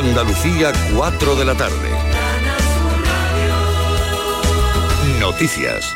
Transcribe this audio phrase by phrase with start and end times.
[0.00, 1.90] Andalucía, 4 de la tarde.
[5.20, 5.94] Noticias.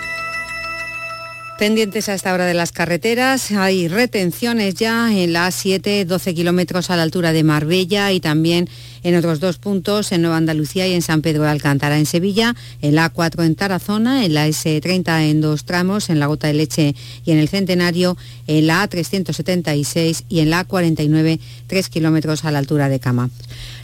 [1.59, 6.91] Pendientes a esta hora de las carreteras, hay retenciones ya en la A7, 12 kilómetros
[6.91, 8.69] a la altura de Marbella y también
[9.05, 12.55] en otros dos puntos, en Nueva Andalucía y en San Pedro de Alcántara, en Sevilla,
[12.83, 16.55] en la A4 en Tarazona, en la S30 en dos tramos, en la Gota de
[16.55, 16.95] Leche
[17.25, 22.59] y en el Centenario, en la A376 y en la A49, 3 kilómetros a la
[22.59, 23.31] altura de Cama.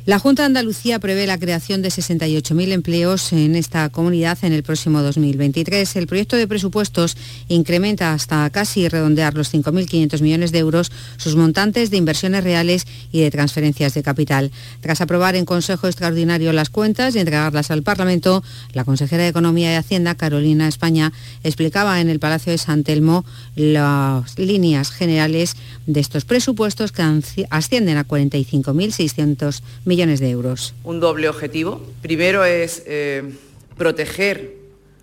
[0.07, 4.63] La Junta de Andalucía prevé la creación de 68.000 empleos en esta comunidad en el
[4.63, 5.95] próximo 2023.
[5.97, 7.19] El proyecto de presupuestos
[7.49, 13.21] incrementa hasta casi redondear los 5.500 millones de euros sus montantes de inversiones reales y
[13.21, 14.51] de transferencias de capital.
[14.81, 19.71] Tras aprobar en Consejo Extraordinario las cuentas y entregarlas al Parlamento, la consejera de Economía
[19.75, 21.13] y Hacienda, Carolina España,
[21.45, 27.03] explicaba en el Palacio de San Telmo las líneas generales de estos presupuestos que
[27.51, 30.73] ascienden a 45.600 millones de euros.
[30.85, 31.81] Un doble objetivo.
[32.01, 33.35] Primero es eh,
[33.77, 34.55] proteger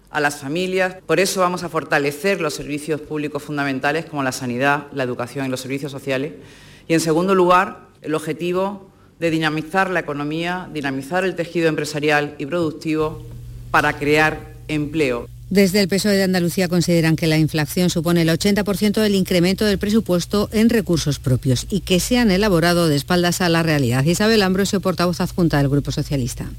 [0.10, 0.96] a las familias.
[1.06, 5.50] Por eso vamos a fortalecer los servicios públicos fundamentales como la sanidad, la educación y
[5.50, 6.34] los servicios sociales.
[6.88, 12.46] Y en segundo lugar, el objetivo de dinamizar la economía, dinamizar el tejido empresarial y
[12.46, 13.26] productivo
[13.72, 15.28] para crear empleo.
[15.50, 19.78] Desde el PSOE de Andalucía consideran que la inflación supone el 80% del incremento del
[19.78, 24.04] presupuesto en recursos propios y que se han elaborado de espaldas a la realidad.
[24.04, 26.50] Isabel Ambrosio, portavoz adjunta del Grupo Socialista.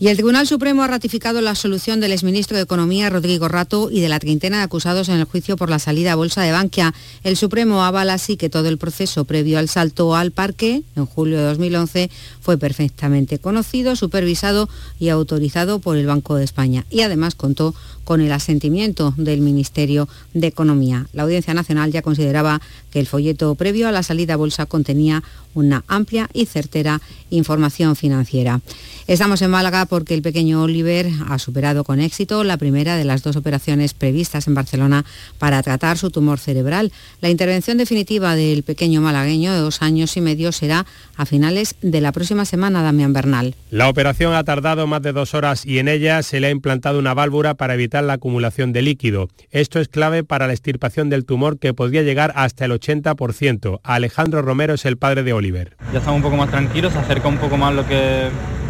[0.00, 4.00] Y el Tribunal Supremo ha ratificado la solución del exministro de Economía, Rodrigo Rato, y
[4.00, 6.94] de la treintena de acusados en el juicio por la salida a bolsa de Bankia.
[7.24, 11.38] El Supremo avala así que todo el proceso previo al salto al parque, en julio
[11.38, 12.10] de 2011,
[12.40, 14.68] fue perfectamente conocido, supervisado
[15.00, 16.86] y autorizado por el Banco de España.
[16.90, 21.08] Y además contó con el asentimiento del Ministerio de Economía.
[21.12, 25.22] La Audiencia Nacional ya consideraba que el folleto previo a la salida a bolsa contenía
[25.54, 28.60] una amplia y certera información financiera.
[29.06, 33.22] Estamos en Málaga porque el pequeño Oliver ha superado con éxito la primera de las
[33.22, 35.04] dos operaciones previstas en Barcelona
[35.38, 36.92] para tratar su tumor cerebral.
[37.20, 42.00] La intervención definitiva del pequeño malagueño de dos años y medio será a finales de
[42.00, 43.54] la próxima semana, Damián Bernal.
[43.70, 46.98] La operación ha tardado más de dos horas y en ella se le ha implantado
[46.98, 49.28] una válvula para evitar la acumulación de líquido.
[49.50, 53.80] Esto es clave para la extirpación del tumor que podría llegar hasta el 80%.
[53.82, 55.76] Alejandro Romero es el padre de Oliver.
[55.92, 58.28] Ya estamos un poco más tranquilos, se acerca un poco más lo que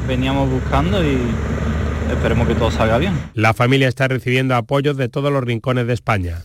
[0.09, 1.19] veníamos buscando y
[2.11, 3.13] esperemos que todo salga bien.
[3.35, 6.43] La familia está recibiendo apoyos de todos los rincones de España.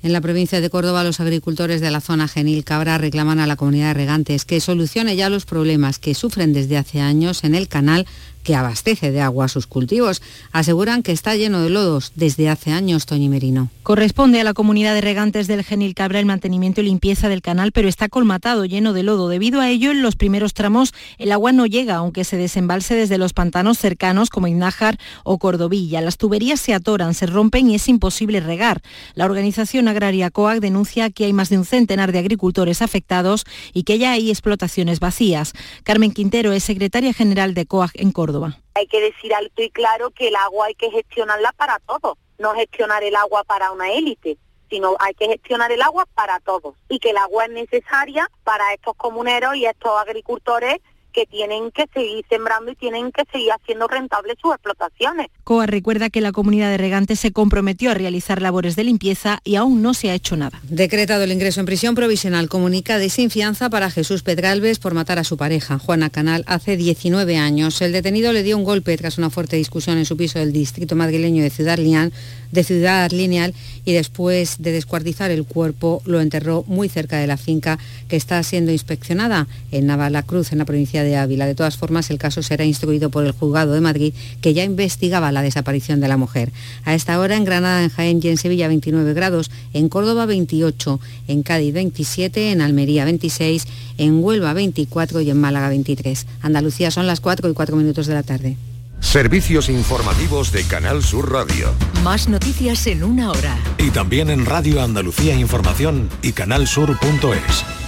[0.00, 3.56] En la provincia de Córdoba, los agricultores de la zona Genil Cabra reclaman a la
[3.56, 7.66] comunidad de regantes que solucione ya los problemas que sufren desde hace años en el
[7.66, 8.06] canal
[8.48, 10.22] que abastece de agua sus cultivos.
[10.52, 13.68] Aseguran que está lleno de lodos desde hace años, Toñi Merino.
[13.82, 17.72] Corresponde a la comunidad de regantes del Genil Cabra el mantenimiento y limpieza del canal,
[17.72, 19.28] pero está colmatado, lleno de lodo.
[19.28, 23.18] Debido a ello, en los primeros tramos el agua no llega, aunque se desembalse desde
[23.18, 26.00] los pantanos cercanos como Iznájar o Cordovilla.
[26.00, 28.80] Las tuberías se atoran, se rompen y es imposible regar.
[29.12, 33.44] La organización agraria COAC denuncia que hay más de un centenar de agricultores afectados
[33.74, 35.52] y que ya hay explotaciones vacías.
[35.84, 38.37] Carmen Quintero es secretaria general de COAG en Córdoba.
[38.74, 42.54] Hay que decir alto y claro que el agua hay que gestionarla para todos, no
[42.54, 44.38] gestionar el agua para una élite
[44.70, 46.74] sino hay que gestionar el agua para todos.
[46.88, 50.78] Y que el agua es necesaria para estos comuneros y estos agricultores
[51.18, 55.26] que tienen que seguir sembrando y tienen que seguir haciendo rentables sus explotaciones.
[55.42, 59.56] COA recuerda que la comunidad de regantes se comprometió a realizar labores de limpieza y
[59.56, 60.60] aún no se ha hecho nada.
[60.62, 65.18] Decretado el ingreso en prisión provisional, comunica de sin fianza para Jesús Pedralbes por matar
[65.18, 67.82] a su pareja, Juana Canal, hace 19 años.
[67.82, 70.94] El detenido le dio un golpe tras una fuerte discusión en su piso del distrito
[70.94, 72.12] madrileño de Ciudad Lineal,
[72.52, 73.54] de Ciudad Lineal
[73.84, 78.42] y después de descuartizar el cuerpo lo enterró muy cerca de la finca que está
[78.42, 81.46] siendo inspeccionada en Navalacruz, en la provincia de de Ávila.
[81.46, 85.32] De todas formas, el caso será instruido por el juzgado de Madrid, que ya investigaba
[85.32, 86.52] la desaparición de la mujer.
[86.84, 91.00] A esta hora en Granada, en Jaén y en Sevilla 29 grados, en Córdoba 28,
[91.28, 93.66] en Cádiz 27, en Almería 26,
[93.98, 96.26] en Huelva 24 y en Málaga 23.
[96.42, 98.56] Andalucía son las 4 y 4 minutos de la tarde.
[99.00, 101.72] Servicios informativos de Canal Sur Radio.
[102.02, 103.56] Más noticias en una hora.
[103.78, 107.87] Y también en Radio Andalucía Información y canalsur.es.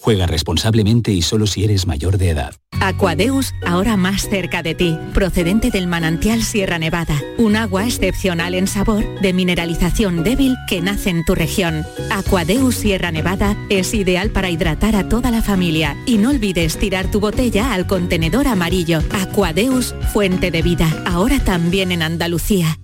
[0.00, 2.54] Juega responsablemente y solo si eres mayor de edad.
[2.80, 8.66] Aquadeus, ahora más cerca de ti, procedente del manantial Sierra Nevada, un agua excepcional en
[8.66, 11.84] sabor, de mineralización débil que nace en tu región.
[12.10, 17.10] Aquadeus Sierra Nevada es ideal para hidratar a toda la familia y no olvides tirar
[17.10, 19.02] tu botella al contenedor amarillo.
[19.12, 22.78] Aquadeus, fuente de vida, ahora también en Andalucía.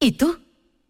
[0.00, 0.38] ¿Y tú?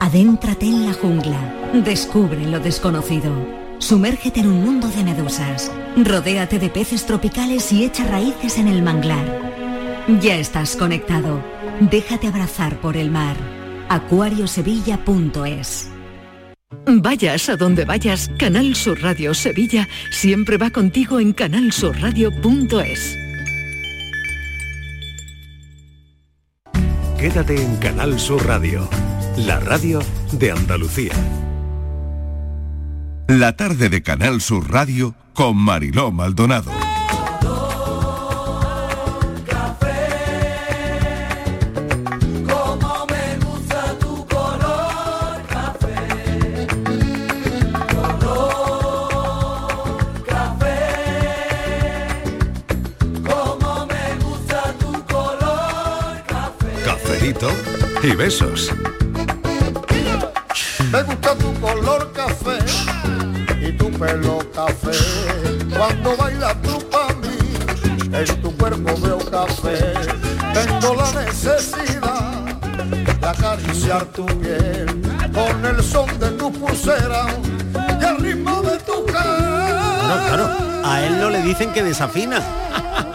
[0.00, 1.72] Adéntrate en la jungla.
[1.84, 3.32] Descubre lo desconocido.
[3.78, 5.72] Sumérgete en un mundo de medusas.
[5.96, 9.26] Rodéate de peces tropicales y echa raíces en el manglar.
[10.20, 11.42] Ya estás conectado.
[11.80, 13.36] Déjate abrazar por el mar.
[13.88, 15.90] acuariosevilla.es
[16.86, 23.16] Vayas a donde vayas, Canal Sur Radio Sevilla siempre va contigo en canalsurradio.es.
[27.18, 28.88] Quédate en Canal Sur Radio,
[29.46, 30.00] la radio
[30.32, 31.12] de Andalucía.
[33.28, 36.72] La tarde de Canal Sur Radio con Mariló Maldonado.
[42.48, 42.98] Como
[58.16, 58.97] me
[70.80, 72.44] Tengo la necesidad
[73.20, 74.86] de acariciar tu piel
[75.32, 77.26] con el son de tu pulsera
[78.00, 80.48] y el ritmo de tu Claro, claro.
[80.84, 82.40] A él no le dicen que desafina.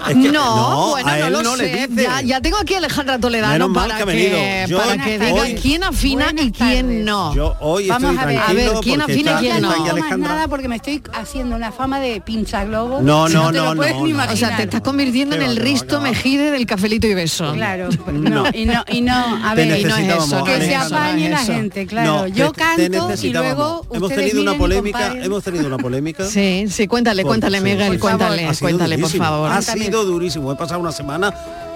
[0.09, 1.89] Es que- no, bueno, a no él lo no le sé.
[1.95, 4.65] Ya, ya tengo aquí a Alejandra Toledano Menos para que.
[4.67, 7.33] Yo para que diga hoy- quién afina y quién no.
[7.35, 9.85] Yo hoy Vamos estoy a ver, tranquilo a ver, quién afina y quién no.
[9.85, 13.01] No más nada porque me estoy haciendo una fama de pincha globo.
[13.01, 14.31] No, no, te lo no, no.
[14.33, 17.53] O sea, te estás convirtiendo en el Risto Mejide del cafelito y beso.
[17.53, 19.13] Claro, no, y no, y no,
[19.45, 22.27] a ver, y no es eso, que se apañe la gente, claro.
[22.27, 26.25] Yo canto y luego hemos ustedes tenido una polémica, hemos tenido una polémica.
[26.25, 29.51] Sí, sí, cuéntale, cuéntale, Miguel, cuéntale, cuéntale, por favor.
[29.93, 30.51] Sido durísimo.
[30.51, 31.31] He pasado una semana,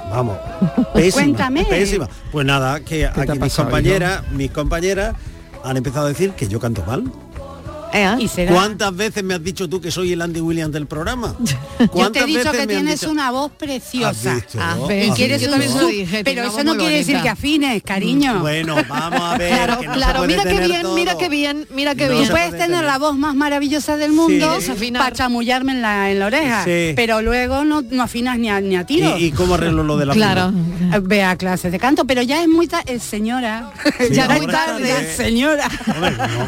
[0.09, 0.39] vamos,
[0.95, 1.65] pésima, Cuéntame.
[1.65, 2.09] pésima.
[2.31, 5.15] Pues nada, que aquí mis compañeras, mis compañeras
[5.63, 7.03] han empezado a decir que yo canto mal.
[8.20, 8.51] ¿Y será?
[8.53, 11.36] ¿Cuántas veces me has dicho tú que soy el Andy Williams del programa?
[11.39, 13.12] Yo te ¿Cuántas he dicho veces que tienes dicho?
[13.12, 14.32] una voz preciosa.
[14.34, 14.60] ¿Has visto?
[14.62, 14.77] Ah,
[15.15, 18.39] quieres un sub- dije, pero eso no quiere decir que afines, cariño.
[18.39, 19.50] Bueno, vamos a ver.
[19.53, 20.96] Claro, que no claro, se puede mira qué bien, todo.
[20.96, 22.25] mira qué bien, mira qué No bien.
[22.27, 24.91] Tú puedes tener la voz más maravillosa del mundo Sí.
[24.91, 26.94] para chamullarme en la, en la oreja, Sí.
[26.96, 29.17] pero luego no, no afinas ni a, ni a tiro.
[29.17, 30.51] ¿Y, y cómo arreglo lo de la Claro.
[30.94, 33.72] Eh, Ve a clases de canto, pero ya es muy tarde, señora.
[33.98, 35.70] Sí, ya es muy es tarde, señora.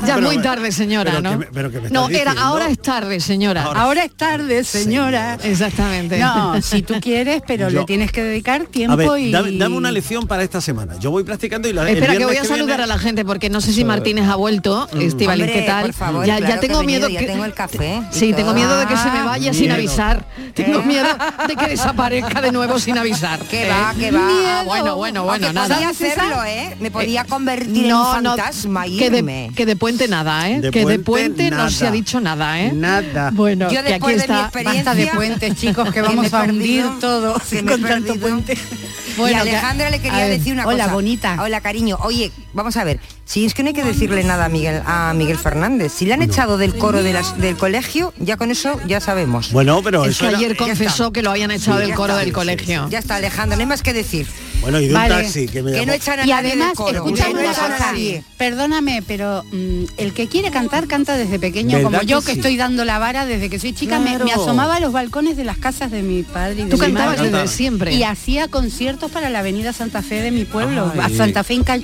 [0.05, 1.39] Ya pero- muy tarde, señora, ¿no?
[1.39, 2.41] ¿Qué me- pero qué me no, era diciendo?
[2.41, 3.63] ahora es tarde, señora.
[3.63, 5.37] Ahora, es tarde, señora.
[5.43, 6.19] Exactamente.
[6.19, 9.31] No, si tú quieres, pero Yo- le tienes que dedicar A tiempo ver, y...
[9.31, 10.95] dame, dame una lección para esta semana.
[10.99, 13.49] Yo voy practicando y la Espera, que voy a saludar viene- a la gente porque
[13.49, 14.87] no sé si Martínez ha vuelto.
[14.99, 15.81] Estivaliz, Hombre, ¿qué tal?
[15.85, 18.33] por favor, ya, claro ya que tengo venido, miedo ya que tengo el café Sí,
[18.33, 19.75] tengo miedo de que se me vaya sin miedo.
[19.75, 20.25] avisar.
[20.53, 20.83] Tengo ¿Eh?
[20.85, 21.07] miedo
[21.47, 23.39] de que desaparezca de nuevo sin avisar.
[23.39, 23.69] Que ¿eh?
[23.69, 24.19] va, que va.
[24.59, 25.75] Ah, bueno, bueno, bueno, nada.
[25.75, 26.75] podía hacerlo, ¿eh?
[26.79, 30.61] Me podía convertir en fantasma y que de, que puente nada, ¿eh?
[30.61, 32.71] De que de puente, puente no se ha dicho nada, ¿eh?
[32.73, 33.31] Nada.
[33.33, 34.41] Bueno, Yo que aquí después de mi está.
[34.45, 37.33] experiencia- Basta de puentes, chicos, que vamos a hundir perdido, todo
[37.67, 38.53] con tanto puente.
[38.53, 40.93] y Bueno, a que- Alejandra le quería decir una hola, cosa.
[40.95, 41.37] bonita.
[41.41, 41.97] Hola, cariño.
[42.01, 42.99] Oye, vamos a ver.
[43.25, 45.91] Si es que no hay que decirle nada a Miguel, a Miguel Fernández.
[45.93, 49.51] Si le han echado del coro de las- del colegio, ya con eso ya sabemos.
[49.51, 52.13] Bueno, pero Es eso que era- ayer confesó que lo habían echado Sí, del coro
[52.13, 52.19] está.
[52.19, 52.87] del Sí, colegio.
[52.89, 54.25] Ya está, Alejandra, no hay más que decir.
[54.61, 55.15] Bueno, y de un Vale.
[55.23, 56.95] taxi que me Que no echan a Y nadie del además, coro.
[56.97, 58.23] escúchame que no una cosa, nadie.
[58.37, 62.31] perdóname, pero mm, el que quiere cantar, canta desde pequeño, ¿Verdad como yo que que
[62.33, 62.39] sí?
[62.39, 64.25] estoy dando la vara desde que soy chica, me, Claro.
[64.25, 66.81] me asomaba a los balcones de las casas de mi padre y de Tú mi
[66.81, 67.31] cantabas madre.
[67.31, 67.93] desde siempre.
[67.93, 70.99] Y hacía conciertos para la avenida Santa Fe de mi pueblo, Ay.
[71.13, 71.77] a Santa Fe y Ca-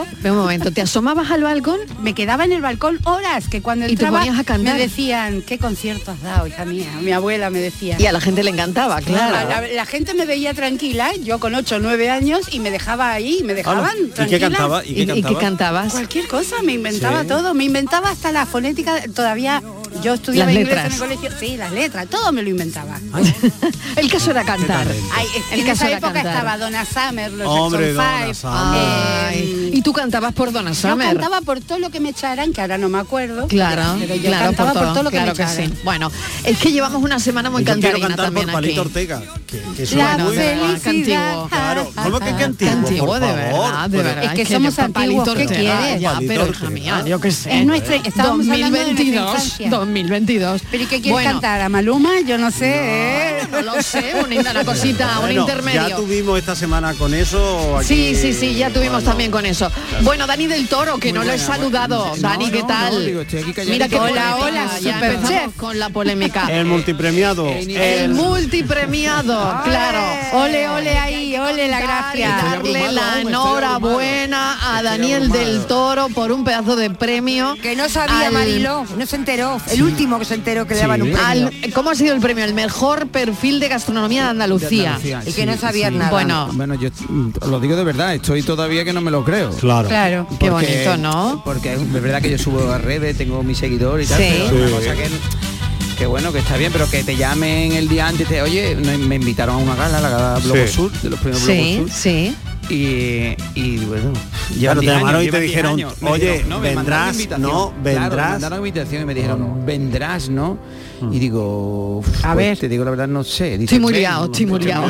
[0.00, 0.22] y O sea, Callao.
[0.22, 1.78] ve un momento, ¿te asomabas al balcón?
[2.02, 4.74] Me quedaba en el balcón horas, que cuando ¿Y entraba a cantar?
[4.74, 6.88] me decían, ¿qué concierto has dado, hija mía?
[7.00, 7.96] Mi abuela me decía.
[7.98, 9.32] Y a la gente le encantaba, claro.
[9.32, 12.70] La, la- la gente me veía tranquila, yo con 8 o 9 años, y me
[12.70, 13.94] dejaba ahí, me dejaban.
[13.98, 14.40] ¿Y qué tranquila.
[14.48, 14.84] cantaba?
[14.84, 15.40] ¿Y qué ¿Y, y qué cantaba?
[15.40, 15.92] cantabas?
[15.92, 17.28] Cualquier cosa, me inventaba Sí.
[17.28, 19.62] todo, me inventaba hasta la fonética, todavía
[20.02, 22.98] yo estudiaba Las inglés en el colegio, sí, las letras, todo me lo inventaba.
[23.96, 24.86] El caso era cantar.
[25.14, 26.32] Ay, El en caso esa era época cantar.
[26.34, 31.08] estaba Donna Summer, los Hombre, Jackson Five, eh, y tú cantabas por Donna yo Summer.
[31.08, 33.46] cantaba por todo lo que me echaran, que ahora no me acuerdo.
[33.48, 35.70] Claro, pero yo claro, cantaba por todo, lo que claro me que echaran.
[35.70, 35.78] sí.
[35.82, 36.12] Bueno,
[36.44, 38.88] es que llevamos una semana muy Yo cantarina cantar también por Palito aquí.
[38.88, 39.22] Ortega.
[39.46, 40.36] Que, que eso La es muy...
[40.78, 41.30] felicidad.
[41.30, 41.48] antiguo.
[41.48, 42.90] Claro, ¿cómo que antiguo?
[42.90, 43.20] de favor?
[43.20, 44.24] verdad, de Pero- verdad.
[44.24, 46.00] Es que yo somos antiguos, Palito ¿qué quieres?
[46.00, 47.58] Ya, pero hija mía, yo qué sé.
[47.60, 49.70] Es nuestra, estábamos hablando de nuestra 2022, infancia.
[49.70, 50.62] 2022.
[50.70, 51.60] ¿Pero y qué quieres cantar?
[51.62, 52.20] ¿A Maluma?
[52.26, 53.48] Yo no sé, ¿eh?
[53.50, 55.88] No lo sé, una, cosita, un intermedio.
[55.88, 57.78] Ya tuvimos esta semana con eso.
[57.82, 59.69] Sí, sí, sí, ya tuvimos también con eso.
[60.02, 62.12] Bueno, Dani del Toro, que no lo he saludado.
[62.18, 63.26] Dani, ¿qué tal?
[63.66, 65.56] Mira que Hola, hola, ya super empezamos chef.
[65.56, 66.46] con la polémica.
[66.50, 67.48] El multipremiado.
[67.48, 70.38] El el- multipremiado, claro.
[70.44, 72.28] Ole, ole ahí, ole la gracia.
[72.42, 77.56] darle la enhorabuena a Daniel del Toro por un pedazo de premio.
[77.62, 79.60] Que no sabía al- Mariló, no se enteró.
[79.70, 81.26] El último que se enteró que le daban un premio.
[81.26, 82.44] al- ¿Cómo ha sido el premio?
[82.44, 84.98] El mejor perfil de gastronomía de Andalucía.
[85.26, 86.10] Y que no sabías nada.
[86.10, 86.88] Bueno, Bueno, yo
[87.48, 89.52] lo digo de verdad, estoy todavía que no me lo creo.
[89.60, 89.88] Claro.
[89.88, 90.26] Claro.
[90.38, 91.42] qué Porque- bonito, ¿no?
[91.44, 94.28] Porque es verdad que yo subo a redes, tengo mi seguidor y tal, Sí.
[94.50, 95.08] pero una cosa que,
[95.98, 98.96] que bueno, que está bien, pero que te llamen el día antes, te, oye, no,
[98.98, 100.72] me invitaron a una gala, la gala Globo Sí.
[100.72, 102.34] Sur, de los primeros Globo Sí, Sur, sí.
[102.70, 106.24] y, y bueno, Claro, llevan te 10 llamaron años, y te llevan 10 dijeron, oye,
[106.32, 107.42] dijeron, no, vendrás, invitación.
[107.42, 108.30] no, Claro, me vendrás.
[108.32, 110.58] mandaron invitación y me dijeron, vendrás, ¿no?
[111.10, 112.58] Y digo, uf, A pues, ver.
[112.58, 113.52] te digo la verdad, no sé.
[113.52, 114.86] Dice, Estoy muy "Ven, liado, estoy muy liado".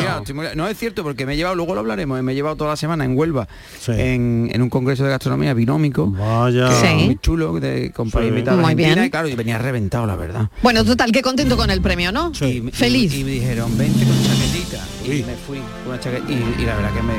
[0.56, 2.76] No es cierto, porque me he llevado, luego lo hablaremos, me he llevado toda la
[2.76, 3.46] semana en Huelva,
[3.80, 3.92] Sí.
[3.96, 6.06] en, en un congreso de gastronomía binómico.
[6.10, 6.68] Vaya.
[6.68, 6.86] que Sí.
[6.86, 8.28] es muy chulo, de, con país Sí.
[8.30, 9.04] invitado Muy bien.
[9.04, 10.48] y claro, y venía reventado, la verdad.
[10.62, 12.34] Bueno, total, qué contento con el premio, ¿no?
[12.34, 12.62] Sí.
[12.66, 13.14] Y- Feliz.
[13.14, 14.84] Y, me dijeron, vente con chaquetita.
[15.04, 16.24] Y me fui con una chaqueta.
[16.30, 17.14] Y, y la verdad que me...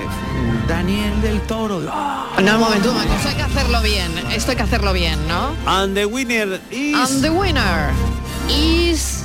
[0.68, 1.82] Daniel del Toro.
[1.90, 2.28] ¡ah!
[2.44, 3.16] No, un momento, un momento.
[3.16, 4.12] Esto hay que hacerlo bien.
[4.34, 5.52] Esto hay que hacerlo bien, ¿no?
[5.66, 6.96] And the winner is...
[6.96, 7.90] And the winner
[8.50, 9.24] is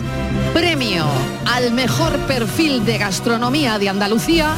[0.52, 1.06] premio
[1.46, 4.54] al mejor perfil de gastronomía de Andalucía,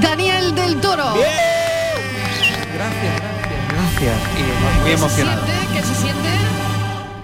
[0.00, 1.14] Daniel del Toro.
[1.14, 3.20] Gracias, gracias,
[3.68, 4.16] gracias.
[4.38, 4.42] Y
[4.80, 5.40] muy ¿Qué emocionado.
[5.46, 5.76] se siente?
[5.76, 6.28] ¿Qué se siente?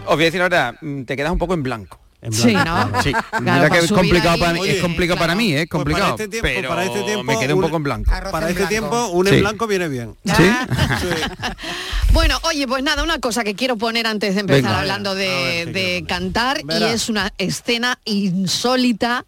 [0.06, 1.98] Os voy a decir ahora, mm, te quedas un poco en blanco.
[2.20, 2.52] En Sí.
[2.52, 3.00] ¿no?
[3.02, 5.28] Sí, Claro, mira que es complicado ahí- para mí, Oye, es complicado claro.
[5.28, 6.10] para mí, es Pues para complicado.
[6.16, 8.10] este tiempo- pero para este tiempo, me quedé un un- poco en blanco.
[8.10, 8.68] Para en este blanco.
[8.68, 9.34] tiempo, un Sí.
[9.34, 10.16] en blanco viene bien.
[10.24, 10.50] ¿Sí?
[12.12, 14.80] Bueno, oye, pues nada, una cosa que quiero poner antes de empezar Venga.
[14.80, 19.24] hablando de, cantar y es una escena insólita.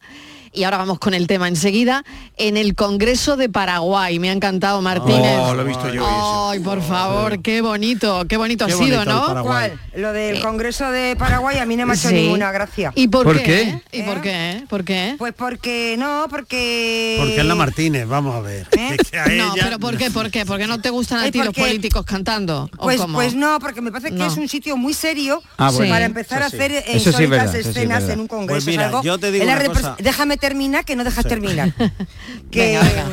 [0.53, 2.05] Y ahora vamos con el tema enseguida.
[2.37, 4.19] En el Congreso de Paraguay.
[4.19, 5.39] Me ha encantado Martínez.
[5.41, 6.05] Oh, lo he visto yo.
[6.51, 9.27] Ay, por favor, qué bonito, qué bonito Qué ha sido, bonito ¿no?
[9.27, 9.71] Paraguay.
[9.71, 10.03] ¿Cuál?
[10.03, 12.15] Lo del Congreso de Paraguay a mí no me ha hecho Sí.
[12.17, 12.93] ninguna gracia.
[12.97, 13.81] ¿Y por, ¿Por qué?
[13.93, 13.99] qué?
[13.99, 14.21] ¿Y por ¿Eh?
[14.23, 14.65] qué?
[14.69, 15.15] ¿Por qué?
[15.19, 17.17] Pues porque no, porque.
[17.19, 18.67] Porque es la Martínez, vamos a ver.
[18.77, 18.97] ¿Eh?
[18.99, 20.11] Es que a No, pero ¿por qué?
[20.11, 20.45] ¿Por qué?
[20.47, 22.69] ¿Porque no te gustan a ti los políticos cantando?
[22.77, 23.15] ¿O Pues, cómo?
[23.19, 24.27] pues no, porque me parece que No.
[24.27, 25.93] es un sitio muy serio Ah, bueno.
[25.93, 26.77] para empezar a hacer sí.
[26.79, 28.55] eh, Eso sí escenas en un congreso.
[28.55, 29.97] Pues mira, es algo- yo te digo una cosa.
[29.99, 31.73] Déjame terminar, que no dejas terminar.
[32.51, 33.07] que Venga, venga.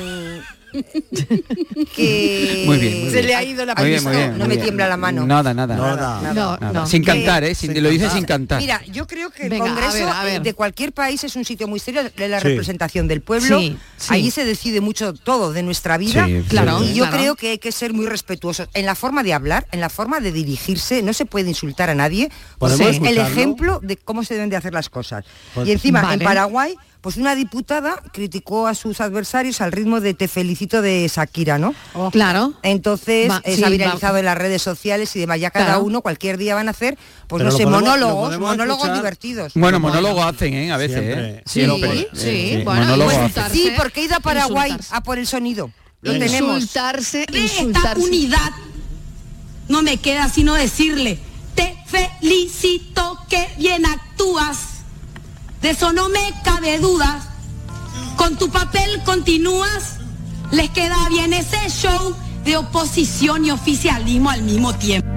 [1.96, 3.28] que Muy bien, muy Se bien.
[3.28, 4.62] le ha ido la Muy bien, muy bien, no muy me bien.
[4.66, 5.26] tiembla la mano.
[5.26, 5.76] Nada, nada.
[5.76, 6.58] Nada, nada, nada.
[6.60, 6.86] nada.
[6.86, 7.56] Sin cantar, ¿eh?
[7.56, 8.60] Sin, lo dice sin cantar.
[8.62, 10.42] Mira, yo creo que el Venga, a Congreso ver, a ver.
[10.42, 12.48] de cualquier país es un sitio muy serio de la Sí.
[12.50, 13.60] representación del pueblo.
[13.60, 14.14] Sí, sí.
[14.14, 16.26] Allí se decide mucho todo de nuestra vida.
[16.28, 17.18] Sí, Claro, y yo claro.
[17.18, 20.20] creo que hay que ser muy respetuosos en la forma de hablar, en la forma
[20.20, 21.02] de dirigirse.
[21.02, 22.30] No se puede insultar a nadie.
[22.58, 25.26] ¿Podemos porque es el ejemplo de cómo se deben de hacer las cosas.
[25.54, 26.16] Pues- y encima, Vale.
[26.16, 31.10] en Paraguay, pues una diputada criticó a sus adversarios al ritmo de Te felicito de
[31.14, 31.74] Shakira, ¿no?
[32.12, 32.54] Claro.
[32.64, 35.40] Entonces Va- eh, sí, se ha va- viralizado en las redes sociales y demás.
[35.40, 35.84] Ya cada Claro.
[35.84, 38.96] uno, cualquier día van a hacer, pues Pero no sé, podemos- monólogos, monólogos escuchar.
[38.98, 39.54] divertidos.
[39.56, 40.72] Bueno, monólogos hacen, ¿eh?
[40.72, 40.98] A veces,
[41.46, 42.00] Siempre.
[42.00, 42.08] ¿eh?
[42.14, 43.56] Sí, sí, Eh, bueno, insultarse.
[43.56, 44.96] Sí, porque he ido a Paraguay Insultarse.
[44.96, 45.72] a por el sonido.
[46.02, 46.56] Lo tenemos.
[46.62, 48.52] Insultarse, esta unidad
[49.68, 51.20] no me queda sino decirle,
[51.56, 54.77] te felicito que bien actúas,
[55.68, 57.20] de eso no me cabe duda,
[58.16, 59.98] con tu papel continúas,
[60.50, 65.10] les queda bien ese show de oposición y oficialismo al mismo tiempo.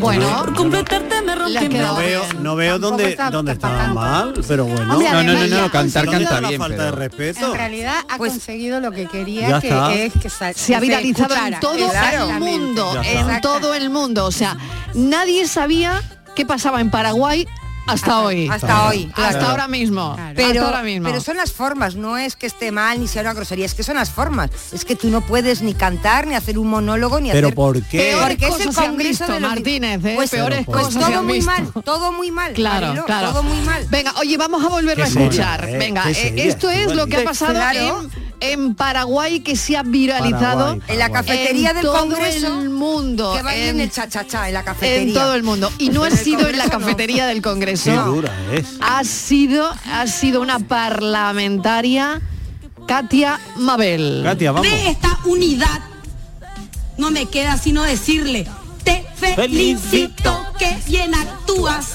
[0.00, 4.32] Bueno, Por completarte me rompí No veo, no veo dónde, está- dónde está estaba mal,
[4.48, 4.94] pero bueno.
[4.94, 6.90] Hombre, No, no, no, no, cantar ¿Dónde canta bien, falta pero...
[6.90, 7.46] de respeto?
[7.48, 9.92] En realidad ha Pues- conseguido lo que quería, que está.
[9.92, 14.24] es que sa- se ha viralizado en todo el mundo, en todo el mundo.
[14.24, 14.56] O sea,
[14.94, 16.00] nadie sabía
[16.34, 17.46] qué pasaba en Paraguay
[17.86, 18.48] hasta hoy.
[18.48, 19.36] Hasta hoy, claro.
[19.38, 20.16] Hasta ahora mismo.
[20.34, 21.08] Pero, hasta ahora mismo.
[21.08, 23.82] pero son las formas, no es que esté mal ni sea una grosería, es que
[23.82, 24.50] son las formas.
[24.72, 27.54] Es que tú no puedes ni cantar, ni hacer un monólogo, ni ¿Pero hacer...
[27.54, 28.16] por qué?
[28.20, 30.12] Porque es el Congreso visto, de los- Martínez, ¿eh?
[30.16, 31.50] Pues, Peores pues cosas todo muy visto.
[31.50, 32.52] mal, todo muy mal.
[32.52, 33.30] Claro, Marilo, claro.
[33.32, 33.86] Todo muy mal.
[33.90, 35.68] Venga, oye, vamos a volverlo a escuchar.
[35.68, 38.02] eh, Venga, eh, esto es lo que ha Pues pasado claro.
[38.02, 42.60] en, en Paraguay que se ha viralizado Paraguay, En la cafetería en del todo Congreso,
[42.60, 43.34] el mundo.
[43.36, 45.02] que bailen en, el cha-cha-cha en la cafetería.
[45.02, 45.70] en todo el mundo.
[45.78, 46.70] Y no ha sido en la no.
[46.70, 47.92] cafetería del Qué Congreso.
[48.04, 48.66] dura es.
[48.80, 52.20] Ha sido, ha sido una parlamentaria,
[52.86, 54.22] Katia Mabel.
[54.24, 54.68] Katia, vamos.
[54.70, 55.80] De esta unidad
[56.98, 58.46] no me queda sino decirle,
[58.84, 61.86] te felicito que bien actúas,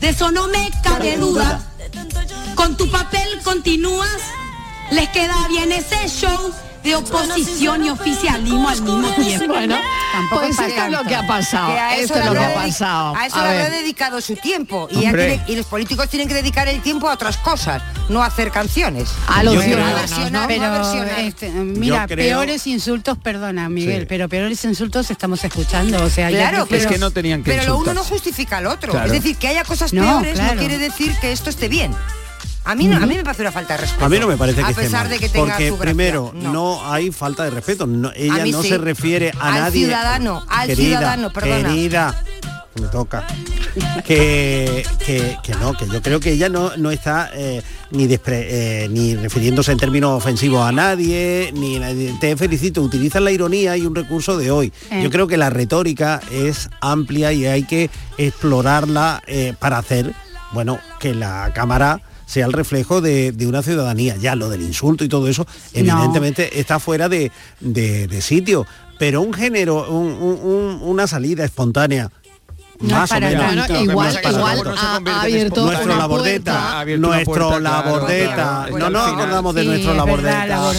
[0.00, 1.60] de eso no me cabe duda,
[2.54, 4.08] con tu papel continúas,
[4.92, 9.46] les queda bien ese show de oposición y oficialismo al mismo tiempo.
[9.46, 9.76] Bueno,
[10.12, 11.72] Tampoco pues es esto para es lo que ha pasado.
[11.72, 13.14] Que a eso Esto es le lo que ha pasado.
[13.16, 13.70] A eso A le ver.
[13.70, 14.88] dedicado su tiempo.
[14.90, 18.50] Y, tiene- los políticos tienen que dedicar el tiempo a otras cosas, no a hacer
[18.50, 19.08] canciones.
[19.28, 20.10] A los ciudadanos,
[20.48, 24.06] Pero este, mira, creo- peores insultos, perdona Miguel, Sí.
[24.08, 26.02] pero peores insultos estamos escuchando.
[26.02, 28.66] O sea, Claro, prefiero- Es que no tenían que Pero lo uno no justifica al
[28.66, 28.90] otro.
[28.90, 29.06] Claro.
[29.06, 30.54] Es decir, que haya cosas No, peores claro.
[30.54, 31.94] no quiere decir que esto esté bien.
[32.64, 34.04] A mí, no, a mí me parece una falta de respeto.
[34.04, 36.52] A mí no me parece que a pesar de que tenga porque su primero No.
[36.52, 36.92] no.
[36.92, 37.86] hay falta de respeto.
[37.86, 38.68] No- ella no sí.
[38.68, 39.84] se refiere a Al nadie.
[39.84, 41.68] ciudadano, al querida, ciudadano, perdona.
[41.68, 42.24] Querida,
[42.80, 43.26] me toca.
[44.04, 48.44] Que, que, que no, que yo creo que ella no, no está eh, ni, despre-
[48.48, 51.80] eh, ni refiriéndose en términos ofensivos a nadie, ni
[52.20, 54.72] te felicito, utiliza la ironía y un recurso de hoy.
[54.90, 55.00] Eh.
[55.02, 59.22] Yo creo que la retórica es amplia y hay que explorarla
[59.58, 60.12] para hacer,
[60.52, 64.16] bueno, que la cámara sea el reflejo de, de una ciudadanía.
[64.16, 67.30] Ya lo del insulto y todo eso, evidentemente está fuera de,
[67.60, 68.66] de- de sitio.
[68.98, 72.10] Pero un género, un- un- un- una salida espontánea,
[72.80, 73.44] No más o para menos.
[73.46, 73.82] Bueno, tanto.
[73.90, 74.74] igual, tanto.
[74.76, 78.66] ha, ha abierto nuestro una labordeta, nuestro labordeta.
[78.68, 78.78] claro.
[78.78, 80.72] no nos acordamos de Sí, nuestro es labordeta.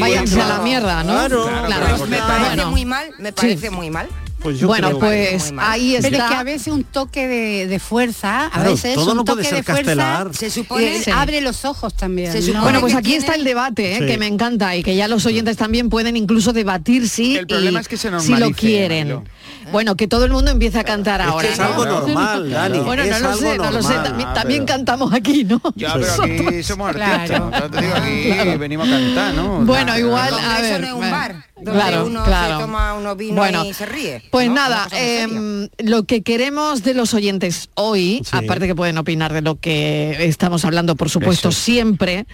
[0.00, 1.12] Váyanse a la mierda, ¿no?
[1.12, 1.66] Claro, Claro.
[1.66, 2.06] claro.
[2.06, 4.08] Me parece muy mal, me parece muy mal.
[4.40, 5.72] Pues yo Bueno, creo- pues mal.
[5.72, 6.08] ahí está.
[6.10, 9.16] Pero es que a veces un toque de, de fuerza, a Claro, veces todo un
[9.18, 10.34] no puede toque ser de fuerza castelar.
[10.34, 11.10] Se supone- eh, Sí.
[11.10, 12.30] abre los ojos también.
[12.30, 12.44] Se ¿no?
[12.46, 13.98] supone Bueno, pues que aquí está el debate, ¿eh?
[14.00, 14.06] Sí.
[14.06, 17.78] que me encanta y que ya los oyentes también pueden incluso debatir si, El problema
[17.78, 19.24] y- es que se si lo quieren.
[19.72, 21.46] Bueno, que todo el mundo empiece a cantar Es ahora.
[21.48, 21.64] que es ¿no?
[21.66, 22.78] algo normal, Dani.
[22.78, 23.94] Bueno, no lo sé, no lo sé.
[23.94, 25.60] También, Ah, también pero- cantamos aquí, ¿no?
[25.74, 27.26] Ya, pero aquí somos artistas.
[27.28, 27.50] Claro.
[27.50, 27.70] ¿no?
[27.70, 29.60] Te digo, aquí venimos a cantar, ¿no?
[29.64, 30.84] Bueno, igual, a ver.
[30.84, 32.56] un bueno, bar donde claro, uno claro.
[32.58, 34.22] se toma unos vinos Bueno, y se ríe.
[34.30, 34.54] Pues ¿no?
[34.54, 38.36] nada, em, lo que queremos de los oyentes hoy, Sí.
[38.36, 41.60] aparte que pueden opinar de lo que estamos hablando, por supuesto, Eso.
[41.60, 42.26] siempre,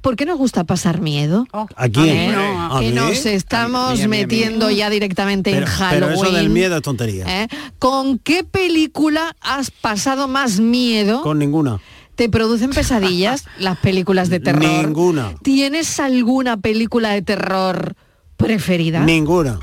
[0.00, 1.46] ¿por qué nos gusta pasar miedo?
[1.52, 2.08] ¿A quién?
[2.30, 2.34] ¿Eh?
[2.36, 2.92] ¿A que mí?
[2.94, 4.22] nos estamos A mí, a mí, a mí.
[4.22, 6.26] metiendo ya directamente Pero, en pero Halloween.
[6.26, 7.42] eso del miedo es tontería.
[7.44, 7.48] ¿eh?
[7.78, 11.22] ¿Con qué película has pasado más miedo?
[11.22, 11.80] Con ninguna.
[12.16, 14.62] ¿Te producen pesadillas las películas de terror?
[14.86, 15.34] Ninguna.
[15.42, 17.94] ¿Tienes alguna película de terror
[18.38, 19.00] preferida?
[19.00, 19.58] Ninguna.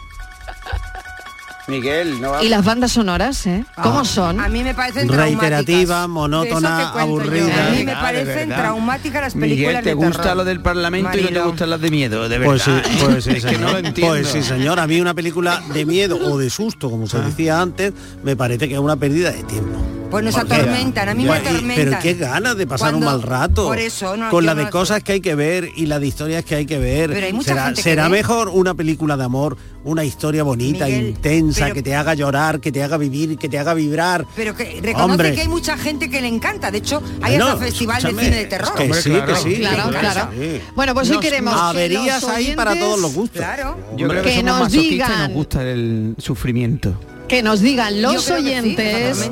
[1.68, 3.66] Miguel, no va ¿Y las bandas sonoras, eh?
[3.82, 4.06] ¿Cómo Ah.
[4.06, 4.40] son?
[4.40, 7.32] A mí me parecen Reiterativa, monótona, De eso te cuento yo.
[7.32, 7.68] aburrida.
[7.68, 10.38] A mí Ah, me de parecen traumáticas las películas Miguel, ¿te de gusta terror.
[10.38, 12.30] lo del Parlamento y no te gustan las de miedo?
[12.30, 12.90] De Pues sí, verdad.
[13.04, 13.62] pues sí, Es que señor.
[13.62, 14.14] no lo entiendo.
[14.14, 14.80] Pues sí, señor.
[14.80, 18.68] A mí una película de miedo o de susto, como se decía antes, me parece
[18.68, 19.80] que es una pérdida de tiempo.
[20.12, 21.76] Pues nos atormentan, a mí me atormentan.
[21.76, 23.65] Pero qué ganas de pasar Cuando- un mal rato.
[23.65, 26.08] por eso, no, con la de no- cosas que hay que ver y la de
[26.08, 27.10] historias que hay que ver.
[27.12, 28.10] Pero hay mucha será gente que será ve.
[28.10, 32.62] mejor una película de amor, una historia bonita, Miguel, intensa, pero- que te haga llorar,
[32.62, 34.26] que te haga vivir, que te haga vibrar.
[34.38, 35.34] Pero que reconoce Hombre.
[35.34, 36.72] que hay mucha gente que le encanta.
[36.72, 38.74] De hecho, hay Bueno, hasta festival de cine de terror.
[38.76, 39.56] que sí, que sí.
[39.58, 40.30] Claro, que claro.
[40.39, 40.62] sí.
[40.76, 43.39] Bueno, pues hoy queremos que Averías los ahí para todos los gustos.
[43.41, 43.78] Claro.
[43.98, 46.94] Yo creo que, Que somos nos masoquistas y digan- nos gusta el sufrimiento.
[47.28, 49.30] Que nos digan los que sí, oyentes.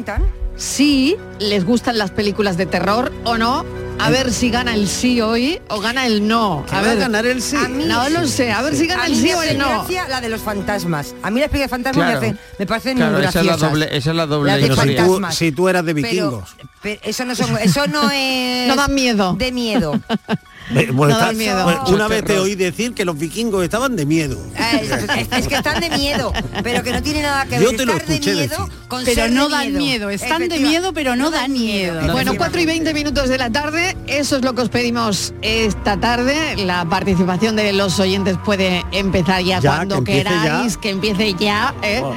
[0.56, 3.66] Si les gustan las películas de terror o no.
[4.00, 6.66] A ver si gana el sí hoy o gana el no.
[6.68, 7.56] ¿Qué A va a ver, ganar el sí?
[7.56, 8.52] A mí- no lo sé.
[8.52, 9.68] A ver si gana A el mí sí me o el no.
[9.70, 11.14] gracia la de los fantasmas.
[11.22, 12.20] A mí las películas de fantasmas Claro.
[12.22, 14.68] me, hacen, me parecen Claro, esa es la doble, esa es la doble de si
[14.70, 15.36] tú, fantasmas.
[15.36, 16.56] si tú eras de Pero- vikingos.
[16.82, 19.36] pero eso no son, eso no es No dan miedo.
[19.38, 19.94] de miedo.
[20.72, 21.84] Bueno, No da está- miedo.
[21.88, 24.38] una vez te oí decir que los vikingos estaban de miedo.
[24.58, 24.90] Eh,
[25.32, 26.32] Es, que están de miedo,
[26.64, 27.62] pero que no tiene nada que ver.
[27.64, 28.74] Yo te lo Estar de escuché miedo decir.
[28.88, 32.12] con Pero no dan miedo, están de miedo, pero no dan miedo.
[32.12, 35.98] Bueno, 4 y 20 minutos de la tarde, eso es lo que os pedimos esta
[36.00, 36.56] tarde.
[36.58, 40.80] La participación de los oyentes puede empezar ya, Ya, cuando que queráis, ya.
[40.82, 41.74] que empiece ya.
[41.84, 42.02] ¿eh?
[42.04, 42.14] Oh.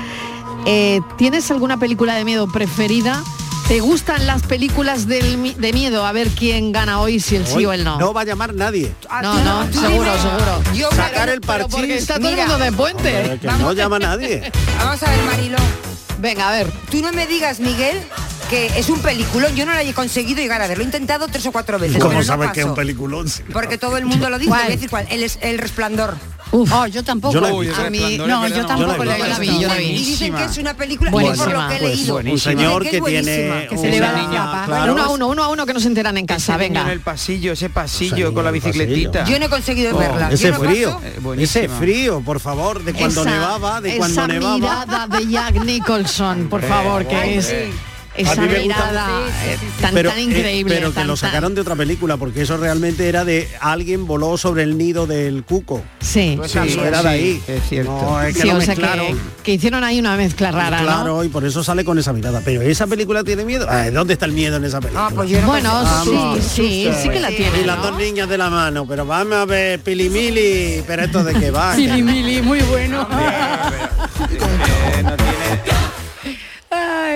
[0.67, 3.23] Eh, ¿Tienes alguna película de miedo preferida?
[3.69, 6.07] ¿Te gustan las películas del de miedo?
[6.07, 7.99] A ver quién gana hoy, si el sí o el no.
[7.99, 8.95] No va a llamar nadie.
[9.09, 10.23] Ah, No, tú no, tú seguro, dime.
[10.23, 10.63] seguro.
[10.75, 11.91] Yo Sacar me- el porque parchís.
[11.97, 13.17] está todo el mundo de puente.
[13.23, 14.53] Hombre, que no llama nadie.
[14.79, 15.57] Vamos a ver, Marilo.
[16.21, 16.71] Venga, a ver.
[16.93, 18.01] Tú no me digas, Miguel,
[18.49, 19.57] que es un peliculón.
[19.57, 20.79] Yo no lo he conseguido llegar a ver.
[20.79, 21.97] Lo he intentado tres o cuatro veces.
[21.97, 23.27] ¿Cómo pero no sabes que es un peliculón?
[23.53, 24.49] Porque todo el mundo lo dice.
[24.49, 24.63] ¿Cuál?
[24.63, 25.07] Voy a decir cuál.
[25.11, 26.17] El, es- el resplandor.
[26.53, 27.35] Oh, yo tampoco.
[27.35, 29.61] Yo la el A mí- no, es yo tampoco la vi, visto.
[29.63, 29.85] yo la vi.
[29.85, 31.45] Y dicen que es una película Buenísima.
[31.45, 32.17] por lo que he Pues leído.
[32.17, 35.49] un señor que tiene Que se le va la claro, uno a uno, uno a
[35.49, 36.57] uno que no se enteran en casa.
[36.57, 36.83] Venga.
[36.83, 39.25] en el pasillo, ese pasillo con la bicicletita.
[39.25, 40.31] Yo no he conseguido Oh, verla.
[40.31, 41.01] Ese frío.
[41.05, 44.55] Eh, ese frío, por favor, de cuando esa, nevaba, de cuando esa nevaba.
[44.57, 47.55] mirada de Jack Nicholson, por favor, que es sí.
[48.19, 49.09] Esa A mí me gusta- mirada
[49.45, 50.75] eh, tan, pero, tan eh, increíble.
[50.75, 54.37] pero que tan- lo sacaron de otra película, porque eso realmente era de alguien voló
[54.39, 55.83] sobre el nido del cuco.
[56.01, 57.43] Sí, Pues sí, era de ahí.
[57.47, 57.93] es cierto.
[57.93, 58.75] No, es que sí, lo o sea
[59.43, 60.87] que, hicieron ahí una mezcla rara, ¿no?
[60.87, 62.41] Claro, y por eso sale con esa mirada.
[62.45, 63.67] Pero esa película tiene miedo.
[63.69, 65.07] Ay, ¿Dónde está el miedo en esa película?
[65.07, 67.61] Ah, pues yo no Bueno, Vamos, sí, sí, sí que la tiene.
[67.61, 71.35] Y las dos niñas de la mano, pero vamos a ver, pilimili, pero esto de
[71.35, 71.75] qué va.
[71.87, 73.07] Mili, mili, muy bueno.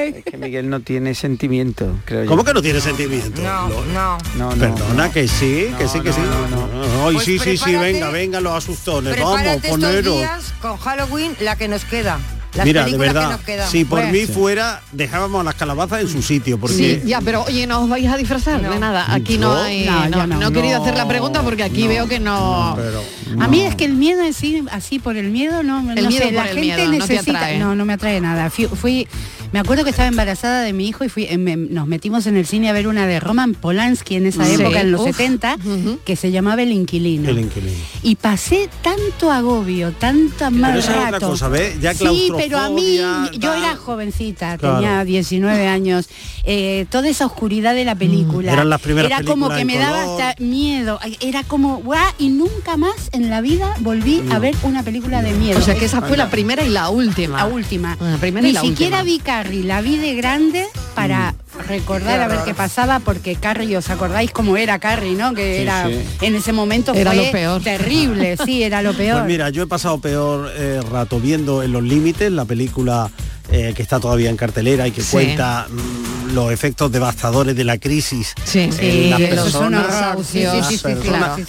[0.08, 2.28] Es que Miguel no tiene sentimiento, creo yo.
[2.30, 3.40] ¿Cómo que no tiene sentimiento?
[3.42, 4.18] No, no.
[4.36, 5.12] No, no, Perdona, no.
[5.12, 6.20] que sí, que No, sí, que no, sí.
[6.22, 7.06] no, no.
[7.06, 9.18] Ay, Pues sí, sí, sí, venga, venga, los asustones.
[9.18, 10.16] Vamos, estos poneros.
[10.16, 12.18] días con Halloween la que nos queda.
[12.54, 14.12] Las Mira, de películas que verdad, nos si por Bueno.
[14.12, 17.88] mí fuera, dejábamos las calabazas en su sitio, porque Sí, ya, pero oye, no os
[17.88, 19.06] vais a disfrazar de nada.
[19.14, 19.84] Aquí no Yo- hay.
[19.84, 20.36] No, No, no.
[20.40, 22.74] no he querido No, hacer la pregunta porque aquí no, veo que no.
[22.76, 23.02] pero
[23.40, 26.08] A mí es que el miedo en sí, así por el miedo, no, El no
[26.10, 28.50] miedo sé, la gente miedo, no necesita, no, no me atrae nada.
[28.50, 29.06] Fui, fui-
[29.52, 32.36] me acuerdo que estaba embarazada de mi hijo y fui, eh, me- nos metimos en
[32.36, 34.54] el cine a ver una de Roman Polanski en esa Sí.
[34.54, 35.06] época, en los Uf.
[35.08, 35.56] 70,
[36.04, 37.28] que se llamaba El Inquilino.
[37.28, 37.76] el inquilino.
[38.02, 41.16] Y pasé tanto agobio, tanta mal Pero esa es rato.
[41.16, 41.80] otra cosa, ¿ves?
[41.80, 42.04] Ya sí,
[42.42, 42.96] pero a mí,
[43.38, 44.76] yo era jovencita, Claro.
[44.76, 46.08] tenía 19 años.
[46.44, 48.52] eh, toda esa oscuridad de la película.
[48.52, 50.98] Eran las primeras Era como que me daba hasta miedo.
[51.20, 55.32] Era como, guau, y nunca más en la vida volví a ver una película de
[55.32, 55.58] miedo.
[55.58, 57.36] O sea que esa fue la primera y la última.
[57.38, 57.96] La última.
[58.00, 59.02] La primera Ni y la siquiera última.
[59.02, 61.34] vi Carrie, la vi de grande para
[61.68, 65.34] recordar Qué a ver qué pasaba, porque Carrie, ¿os acordáis cómo era Carrie, no?
[65.34, 66.00] Que Sí, era sí.
[66.22, 67.62] en ese momento Era fue lo peor.
[67.62, 69.18] terrible, sí, era lo peor.
[69.20, 73.10] Pues mira, yo he pasado peor eh, rato viendo En los Límites, la película
[73.52, 75.08] eh, que está todavía en cartelera y que Sí.
[75.12, 79.86] cuenta mm, los efectos devastadores de la crisis Sí, en Sí, las personas.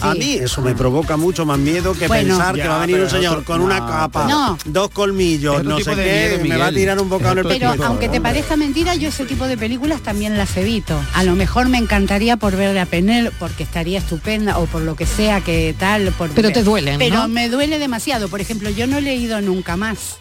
[0.02, 2.30] A mí eso me provoca mucho más miedo que Bueno.
[2.36, 4.58] pensar que va a venir un señor otro- con una capa, No.
[4.66, 7.76] dos colmillos, no sé qué, miedo, me va a tirar un bocado en el Pero
[7.86, 11.00] aunque te parezca mentira, yo ese tipo de películas también las evito.
[11.14, 14.96] A lo mejor me encantaría por ver a Penel, porque estaría estupenda, o por lo
[14.96, 16.12] que sea que tal.
[16.14, 17.28] Por, Pero te duelen, Pero ¿no?
[17.28, 18.28] me duele demasiado.
[18.30, 20.16] Por ejemplo, yo no he leído nunca más.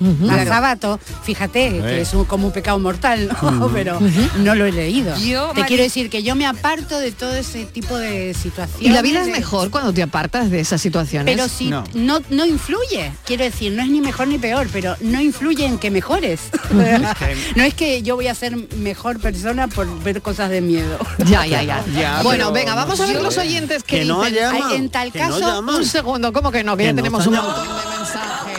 [0.00, 0.30] Ujú.
[0.30, 3.68] A Sábato, fíjate, que es un- como un pecado mortal, ¿no?
[3.72, 3.98] pero
[4.38, 5.16] no lo he leído.
[5.18, 8.86] Yo, te Mari- quiero decir que yo me aparto de todo ese tipo de situaciones.
[8.86, 11.32] Y la vida es mejor cuando te apartas de esas situaciones.
[11.34, 11.84] Pero si No.
[11.94, 12.20] no.
[12.30, 15.90] no, influye, quiero decir, no es ni mejor ni peor, pero no influye en que
[15.90, 16.40] mejores.
[17.56, 20.98] no es que yo voy a ser mejor persona por ver cosas de miedo.
[21.24, 21.82] Ya, ya, ya.
[21.94, 24.38] Ya, bueno, venga, vamos a ver los oyentes que, Que no dicen.
[24.52, 25.60] llama, Ay, en tal no caso.
[25.60, 26.76] Un segundo, ¿cómo que no?
[26.76, 28.58] Que, Que ya no tenemos un montón de mensajes.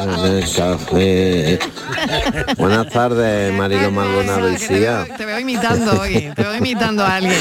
[0.00, 1.58] en el café.
[2.56, 5.06] Buenas tardes, Marilo Maldonado y Sia.
[5.16, 7.38] Te veo imitando hoy, te veo imitando a alguien.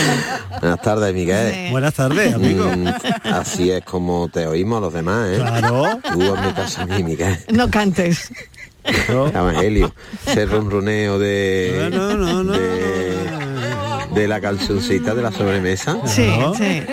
[0.60, 1.54] Buenas tardes, Miguel.
[1.54, 1.71] Sí.
[1.71, 2.65] Buenas tardes, amigo.
[2.65, 2.88] Mm,
[3.32, 5.38] así es como te oímos los demás, ¿eh?
[5.38, 5.99] Claro.
[6.12, 7.38] Tú caso a mí, Miguel.
[7.49, 8.32] No cantes.
[8.84, 9.93] Evangelio.
[10.25, 11.89] Ese ronroneo de...
[11.91, 12.54] No, no, no.
[12.54, 12.90] De,
[14.13, 15.97] de la calzoncita de la sobremesa.
[16.06, 16.84] Sí, sí.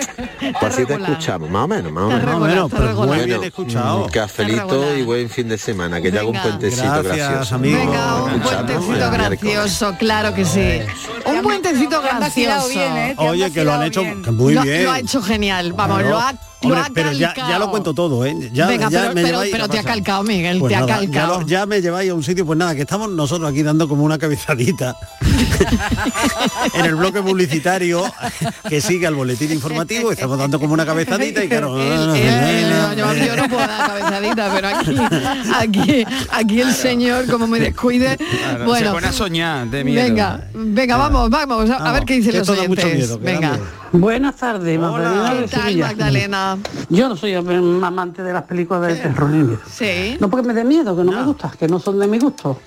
[0.61, 2.25] Pues así te escuchamos, más o menos, más o menos.
[2.25, 4.07] Más o menos, pero muy bien Bueno, escuchado.
[4.07, 7.55] mm, Cafelito y buen fin de semana, que te hago un puentecito Gracias, gracioso.
[7.57, 7.79] amigo.
[7.79, 10.81] Venga, un puentecito gracioso, claro que sí.
[11.27, 12.69] Un puentecito gracioso.
[12.69, 13.15] bien, ¿eh?
[13.19, 14.23] Oye, que lo han hecho bien.
[14.37, 14.85] muy lo, bien.
[14.85, 18.35] lo ha hecho genial, vamos, lo ha, Hombre, pero ya, ya lo cuento todo, ¿eh?
[18.53, 20.81] Ya, Venga, ya pero, me pero, lleváis- pero te ha calcado, Miguel, Pues te ha
[20.81, 21.41] ya, calcado.
[21.41, 24.03] lo- ya me lleváis a un sitio, pues nada, que estamos nosotros aquí dando como
[24.03, 24.97] una cabezadita
[26.75, 28.03] en el bloque publicitario
[28.69, 33.49] que sigue al boletín informativo, estamos dando como una cabezadita y claro, yo, yo no
[33.49, 34.97] puedo dar cabezadita, pero aquí,
[35.55, 40.03] aquí, aquí el señor, como me descuide, Claro, bueno, se pone a soñar de miedo.
[40.03, 42.85] venga, venga, vamos, vamos, a, a ver qué dicen los oyentes.
[42.85, 43.59] miedo, venga.
[43.93, 45.87] Buenas tardes, Magdalena ¿Qué tal, Sevilla.
[45.89, 46.59] Magdalena?
[46.91, 49.61] Yo no soy un amante de las películas de terror ni miedo.
[49.71, 50.17] Sí.
[50.21, 52.59] No porque me dé miedo, que no, me gusta, que no son de mi gusto.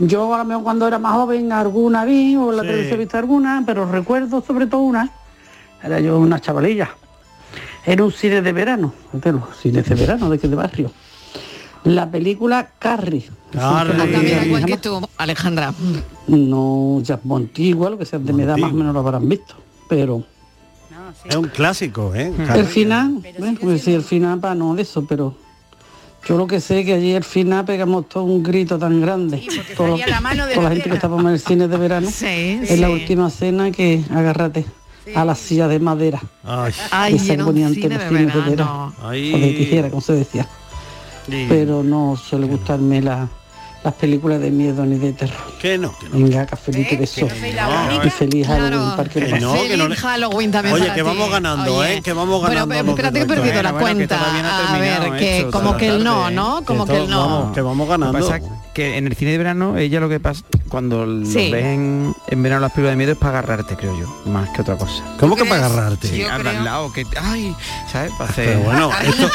[0.00, 2.68] Yo a lo mejor cuando era más joven alguna vi o la Sí.
[2.68, 5.10] televisión he visto alguna, pero recuerdo sobre todo una.
[5.82, 6.90] Era yo una chavalilla.
[7.86, 10.90] Era un cine de verano, de los cines de verano de aquí de barrio.
[11.84, 13.30] La película Carrie.
[13.52, 14.44] Carrie.
[14.46, 15.72] Igual que tú, Alejandra.
[16.26, 19.28] No, ya muy antigua, lo que sea de mi edad más o menos lo habrán
[19.28, 19.54] visto.
[19.88, 20.22] Pero
[21.24, 22.32] Es un clásico, ¿eh?
[22.54, 25.34] el final, bueno, pues sí, el final para no de eso, pero
[26.26, 29.46] yo lo que sé que allí el final pegamos todo un grito tan grande.
[29.76, 31.76] Todo- salía la mano de toda la la gente que estábamos en el cine de
[31.76, 32.10] verano.
[32.12, 32.26] Sí,
[32.62, 32.92] es la sí.
[32.92, 34.66] última cena que agárrate
[35.14, 36.20] a la silla de madera.
[36.44, 38.50] Ay, Ay, que se ponían cine los de cines de verano.
[38.50, 38.94] verano.
[39.02, 39.32] Ay.
[39.34, 40.46] O de tijera, como se decía.
[41.28, 41.46] sí.
[41.48, 43.28] Pero no suele gustarme la-
[43.84, 45.36] las películas de miedo ni de terror.
[45.60, 46.18] que no, que no.
[46.18, 47.26] Venga, cafelito beso.
[47.26, 48.96] Y feliz Halloween, Claro.
[49.08, 51.06] que no, que no le- Halloween también Oye, para que ti.
[51.06, 51.94] vamos ganando, Oye.
[51.94, 52.02] ¿eh?
[52.02, 54.74] Que vamos Bueno, ganando pero espérate que he perdido la Bueno, bueno, que cuenta.
[54.74, 56.30] a ver, que esto, como que la el no.
[56.30, 56.62] ¿no?
[56.64, 57.52] Como que el no.
[57.54, 58.18] que vamos ganando.
[58.78, 61.50] Que en el cine de verano, ella lo que pasa, cuando lo Sí.
[61.50, 64.60] ves en, en verano las películas de miedo es para agarrarte, creo yo, más que
[64.62, 65.02] otra cosa.
[65.18, 66.08] ¿Cómo que para agarrarte?
[66.08, 67.56] Creo- al lado, que, ay,
[67.90, 68.12] ¿sabes?
[68.16, 68.46] Para hacer...
[68.46, 69.26] Pero bueno, esto,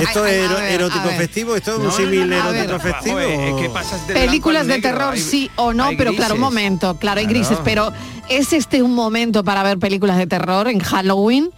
[0.00, 3.14] esto Ay, es ver, erótico festivo, esto es un No, símil no, no, erótico festivo.
[3.16, 6.34] joder, es que pasas de Películas de negro, terror hay- sí o no, pero claro,
[6.36, 7.92] un momento, claro, hay grises, pero
[8.30, 11.50] ¿es este un momento para ver películas de terror en Halloween?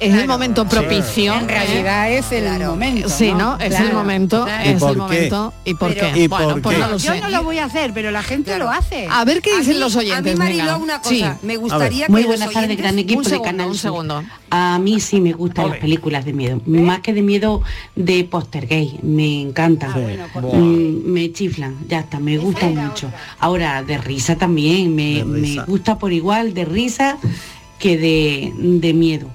[0.00, 1.34] ¿Es el momento propicio?
[1.34, 2.70] En realidad es el Claro.
[2.70, 3.08] momento.
[3.08, 3.56] Sí, ¿no?
[3.58, 4.64] Es el momento, claro.
[4.70, 5.54] ¿Y es el momento.
[5.64, 6.12] ¿Y por qué?
[6.16, 6.82] ¿Y bueno, por pues qué?
[6.82, 7.20] no lo Yo sé.
[7.20, 9.06] no lo voy a hacer, pero la gente lo hace.
[9.10, 10.32] A ver qué dicen mí- los oyentes.
[10.32, 11.10] A mí, Mariló, una cosa.
[11.40, 11.46] Sí.
[11.46, 13.80] Me gustaría Muy que buenas los tardes, gran equipo Un de segundo, Canal un Sur.
[13.82, 14.24] segundo.
[14.50, 17.62] A mí sí me gustan las películas de miedo, más que de miedo
[17.96, 19.92] de póster gay, me encantan.
[19.92, 20.18] pues
[20.54, 23.10] Mm, me chiflan, ya está, me gustan mucho.
[23.38, 25.64] Ahora, de risa también, me, De me risa.
[25.66, 27.16] gusta por igual de risa
[27.78, 29.28] que de, de miedo.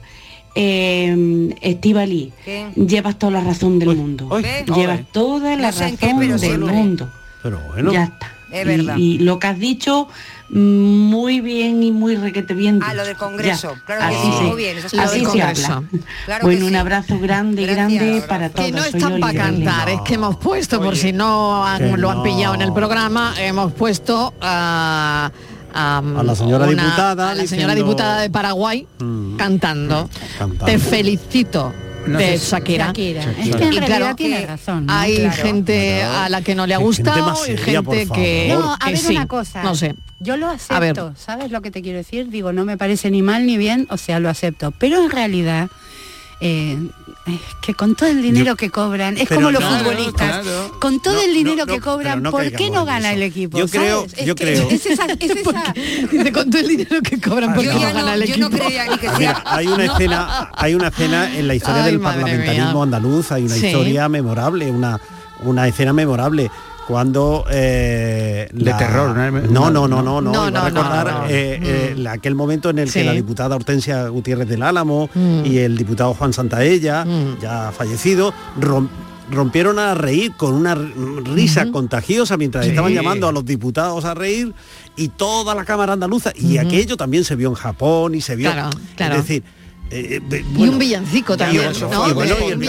[0.61, 2.33] Eh, Estivali,
[2.75, 4.27] llevas toda la razón del mundo.
[4.29, 4.43] uy,
[4.75, 5.05] llevas ole.
[5.13, 7.09] toda la No sé razón qué, pero del mundo.
[7.41, 8.33] Pero bueno, Ya está.
[8.51, 8.97] Es Y- verdad.
[8.97, 10.07] Y, lo que has dicho,
[10.49, 12.79] mm, muy bien y muy requete bien.
[12.83, 13.15] Ah, lo del.
[13.15, 13.75] Congreso.
[13.75, 15.31] Ya, Claro que así sí, se- muy bien, eso está así bien.
[15.31, 15.73] se Congreso.
[15.73, 15.89] habla.
[16.25, 16.75] Claro bueno, que un sí.
[16.75, 17.93] abrazo grande, Gracias.
[18.03, 18.65] grande para todos.
[18.65, 20.99] Que no están para cantar, es que hemos puesto, por Oye.
[21.01, 22.23] si no han- Que lo han no.
[22.23, 25.31] pillado en el programa, hemos puesto a,
[25.73, 29.37] a, A la señora una- diputada a la señora diciendo- diputada de Paraguay Mm.
[29.37, 30.09] cantando.
[30.37, 30.65] Cantando.
[30.65, 31.73] Te felicito.
[32.07, 32.87] No de Shakira.
[32.87, 33.21] Shakira.
[33.23, 33.43] Shakira.
[33.49, 34.85] Es que en Y realidad claro tiene razón.
[34.85, 34.93] ¿no?
[34.93, 35.33] Hay Claro.
[35.43, 38.55] gente a la que no le ha Hay gente gustado seria, por gente que.
[38.57, 39.15] No, a que ver sí.
[39.15, 39.63] una cosa.
[39.63, 39.95] No sé.
[40.21, 42.29] Yo lo acepto, ¿sabes lo que te quiero decir?
[42.29, 44.71] Digo, no me parece ni mal ni bien, o sea, lo acepto.
[44.71, 45.69] Pero en realidad,
[46.41, 46.77] eh,
[47.25, 50.79] es que con todo el dinero Yo- que cobran, es como los claro, futbolistas, claro.
[50.79, 53.17] con todo No, el dinero no, no, que cobran, no ¿por qué no gana eso.
[53.17, 53.57] el equipo?
[53.59, 54.13] Yo creo- ¿sabes?
[54.17, 55.73] Es yo que creo- Es esa, es esa-
[56.11, 58.97] Dice, con todo el dinero que cobran, porque Yo no gana yo no creía ni
[58.97, 59.43] que Ah, Mira, sea.
[59.57, 62.83] hay una escena, hay una escena en la historia Ay, del parlamentarismo mía.
[62.83, 63.67] andaluz, hay una Sí.
[63.67, 64.99] historia memorable, una,
[65.43, 66.49] una escena memorable
[66.89, 69.69] cuando eh, De terror, ¿no?
[69.69, 71.25] no no no no no, No, a recordar no, no.
[71.27, 71.99] eh, eh, Mm.
[71.99, 73.05] la- aquel momento en el que Sí.
[73.05, 75.45] la diputada Hortensia Gutiérrez del Álamo Mm.
[75.45, 77.39] y el diputado Juan Santaella Mm.
[77.39, 78.89] ya fallecido rom-
[79.29, 82.71] rompieron a reír con una risa contagiosa mientras Sí.
[82.71, 84.55] estaban llamando a los diputados a reír
[84.95, 86.65] y toda la cámara andaluza y Ujú.
[86.67, 89.13] aquello también se vio en Japón y se vio Claro, claro.
[89.15, 89.43] es decir
[89.91, 92.09] Eh, eh, y un villancico también, ¿no?
[92.09, 92.59] y bueno, y el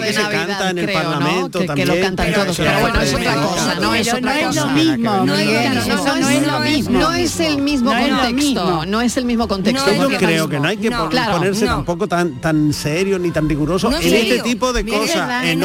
[0.00, 1.10] de se canta en el creo, ¿no?
[1.10, 1.88] Parlamento Que, que también.
[1.88, 4.20] lo cantan todos, pero bueno, es otra cosa, no es no
[4.54, 6.98] lo mismo, No es- lo mismo.
[6.98, 9.92] No el mismo contexto, no es el mismo contexto.
[9.94, 14.14] Yo creo que no hay que ponerse tampoco tan tan serio ni tan riguroso en
[14.14, 15.44] este tipo de cosas.
[15.44, 15.62] En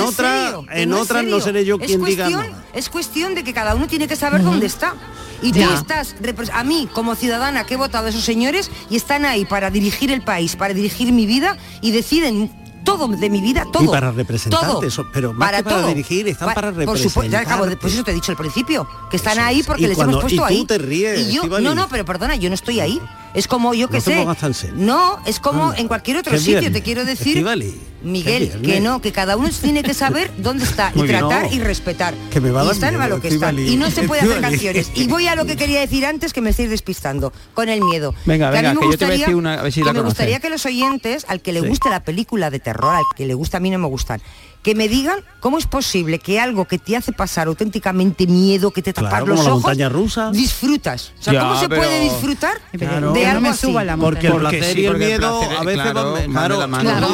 [0.93, 2.29] otras no seré yo quien diga.
[2.73, 4.93] Es cuestión de que cada uno tiene que saber dónde está.
[5.41, 6.15] Y tú estás,
[6.53, 10.11] a mí como ciudadana que he votado a esos señores y están ahí para dirigir
[10.11, 12.51] el país, para dirigir mi vida y deciden
[12.83, 13.83] todo de mi vida, todo.
[13.83, 15.05] y para representarte, todo.
[15.13, 15.87] pero más que para todo.
[15.89, 18.37] dirigir, están Pa- para Por supuesto, ya acabo de- pues eso te he dicho al
[18.37, 20.65] principio, que están Eso ahí porque les cuando- hemos puesto y tú ahí.
[20.65, 22.99] te ríes, Y yo, no, no, pero perdona, yo no estoy ahí.
[23.33, 24.25] Es como yo que sé.
[24.73, 27.29] No, es como en cualquier otro sitio, te quiero decir.
[27.37, 31.51] Estíbaliz, Miguel, que no, que cada uno tiene que saber dónde está y tratar no.
[31.53, 32.13] y respetar.
[32.31, 33.49] Que me va a y dar estar a lo que está.
[33.49, 33.71] Estíbaliz.
[33.71, 34.91] Y no se puede hacer canciones.
[34.95, 38.15] Y voy a lo que quería decir antes que me estáis despistando, con el miedo.
[38.25, 39.71] Venga, a mí venga, me que yo te voy a gustaría- decir una, a ver
[39.73, 40.17] si que la me conoces.
[40.17, 41.67] gustaría que los oyentes, al que le Sí.
[41.67, 44.21] guste la película de terror, al que le gusta a mí no me gustan,
[44.63, 48.81] que me digan cómo es posible que algo que te hace pasar auténticamente miedo, que
[48.81, 50.31] te Claro, los como la ojos, montaña rusa.
[50.31, 51.13] disfrutas.
[51.19, 53.13] O sea, Ya, ¿cómo se pero- puede disfrutar Claro.
[53.13, 55.19] de No algo me suba la Porque el Porque placer sí, y el porque el
[55.19, 56.89] miedo placer, a veces claro, van, de claro, la mano.
[56.89, 57.09] claro,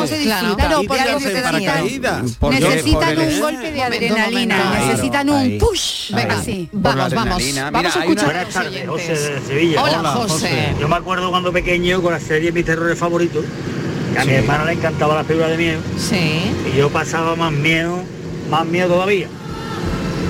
[2.52, 6.12] Necesitan un golpe de adrenalina, necesitan un push.
[6.14, 7.44] Venga, la vamos, vamos.
[7.72, 9.34] Vamos a escuchar a Buenas los tardes, José oyentes.
[9.42, 9.84] de Sevilla.
[9.84, 10.76] Hola, José.
[10.80, 13.44] Yo me acuerdo cuando pequeño con la serie Mis terrores favoritos.
[14.14, 15.80] que A mi hermana le encantaba la película de miedo.
[15.98, 16.52] Sí.
[16.74, 18.00] Y yo pasaba más miedo,
[18.50, 19.28] más miedo todavía.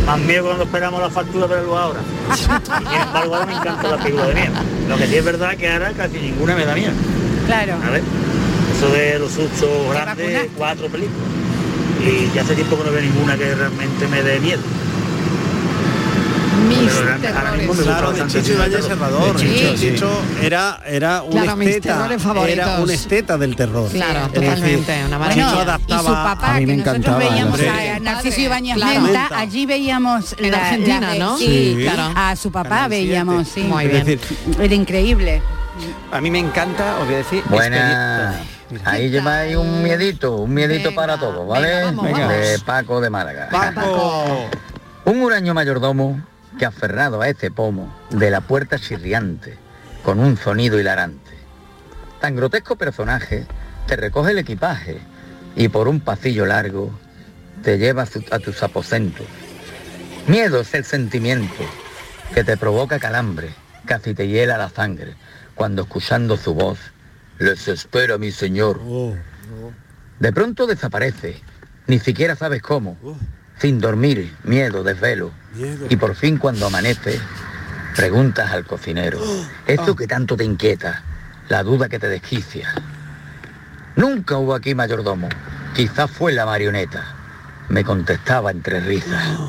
[0.05, 1.99] Más miedo cuando esperamos la factura de la luz ahora.
[2.33, 2.51] Y sin
[3.01, 4.53] embargo ahora me encanta la película de miedo.
[4.87, 6.93] Lo que sí es verdad que ahora casi ninguna me da miedo.
[7.47, 7.77] Claro.
[7.79, 8.01] ¿vale?
[8.77, 11.27] Eso de los sustos grandes, cuatro películas.
[12.01, 14.61] Y ya hace tiempo que no veo ninguna que realmente me dé miedo.
[16.67, 17.69] Mis Pero terrores.
[17.83, 18.83] Claro, de Chicho Ibáñez terror.
[18.89, 19.35] Serrador.
[19.37, 19.91] De Chicho, De sí.
[19.91, 22.07] Chicho era, era un Claro, esteta.
[22.47, 23.89] Era un esteta del terror.
[23.91, 25.45] Claro, totalmente, una maravilla.
[25.45, 27.89] Chicho Bueno, y adaptaba su papá, A mí me que nosotros encantaba, veíamos hombre.
[27.91, 28.77] a Narciso Ibáñez.
[28.77, 31.37] Menta, allí veíamos En la- Argentina, la ¿no?
[31.37, 31.77] Sí.
[31.81, 32.13] Claro.
[32.15, 33.61] a su papá veíamos, sí.
[33.61, 34.19] Muy bien.
[34.59, 35.41] Era increíble.
[36.11, 37.43] A mí me encanta, os voy a decir.
[37.49, 38.35] Buenas.
[38.35, 41.67] experien- Ahí lleváis un miedito, un miedito Venga, para todos, ¿vale?
[41.67, 42.27] venga, vamos, Venga.
[42.29, 43.49] De Paco de Málaga.
[43.51, 44.49] Paco.
[45.05, 46.19] Un huraño mayordomo
[46.57, 49.57] que aferrado a este pomo de la puerta chirriante,
[50.03, 51.31] con un sonido hilarante.
[52.21, 53.45] Tan grotesco personaje
[53.87, 54.99] te recoge el equipaje
[55.55, 56.91] y por un pasillo largo
[57.63, 59.25] te lleva a, tus aposentos.
[60.27, 61.63] Miedo es el sentimiento
[62.33, 63.49] que te provoca calambre,
[63.85, 65.15] casi te hiela la sangre,
[65.55, 66.79] cuando escuchando su voz,
[67.39, 68.81] les espero mi señor.
[70.19, 71.41] De pronto desaparece,
[71.87, 72.97] ni siquiera sabes cómo,
[73.59, 75.31] sin dormir, miedo, desvelo.
[75.89, 77.19] Y por fin cuando amanece,
[77.95, 79.19] preguntas al cocinero,
[79.67, 81.03] esto que tanto te inquieta,
[81.49, 82.73] la duda que te desquicia.
[83.95, 85.29] Nunca hubo aquí mayordomo,
[85.73, 87.15] quizás fue la marioneta.
[87.69, 89.39] Me contestaba entre risas.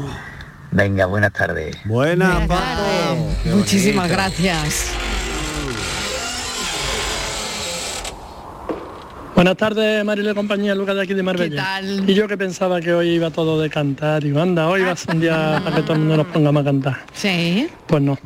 [0.71, 1.77] Venga, buenas tardes.
[1.85, 3.35] Buenas, Paco.
[3.45, 4.92] Muchísimas gracias.
[9.37, 11.62] Buenas tardes, Mariló y compañía, Lucas de aquí de Marbella.
[11.62, 12.09] tal?
[12.09, 14.96] Y yo que pensaba que hoy iba todo de cantar, y anda, hoy va a
[14.96, 16.96] ser un día para que todo el mundo nos pongamos a cantar.
[17.12, 17.68] Sí.
[17.87, 18.18] Pues no.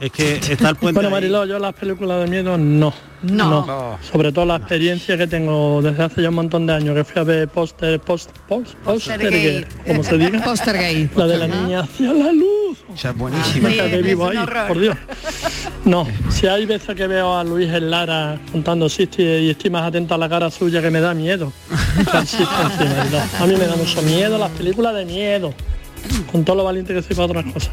[0.00, 1.10] Es que está el puente Bueno.
[1.10, 2.92] Mariló, yo las películas de miedo no.
[3.22, 3.98] No.
[4.10, 7.20] Sobre todo la experiencia que tengo desde hace ya un montón de años, que fui
[7.20, 10.40] a ver póster, post, post, poster, como se diga.
[10.44, 11.10] Postergate.
[11.14, 12.78] La de la niña hacia la luz.
[12.92, 13.68] O sea, buenísima.
[13.68, 14.96] Quedé es vivo ahí, por Dios.
[15.84, 19.84] No, si hay veces que veo a Luis en Lara contando chistes y estoy más
[19.84, 21.52] atento a la cara suya que me da miedo.
[22.10, 23.44] No.
[23.44, 25.52] A mí me da mucho miedo las películas de miedo,
[26.30, 27.70] con todo lo valiente que soy para otras cosas.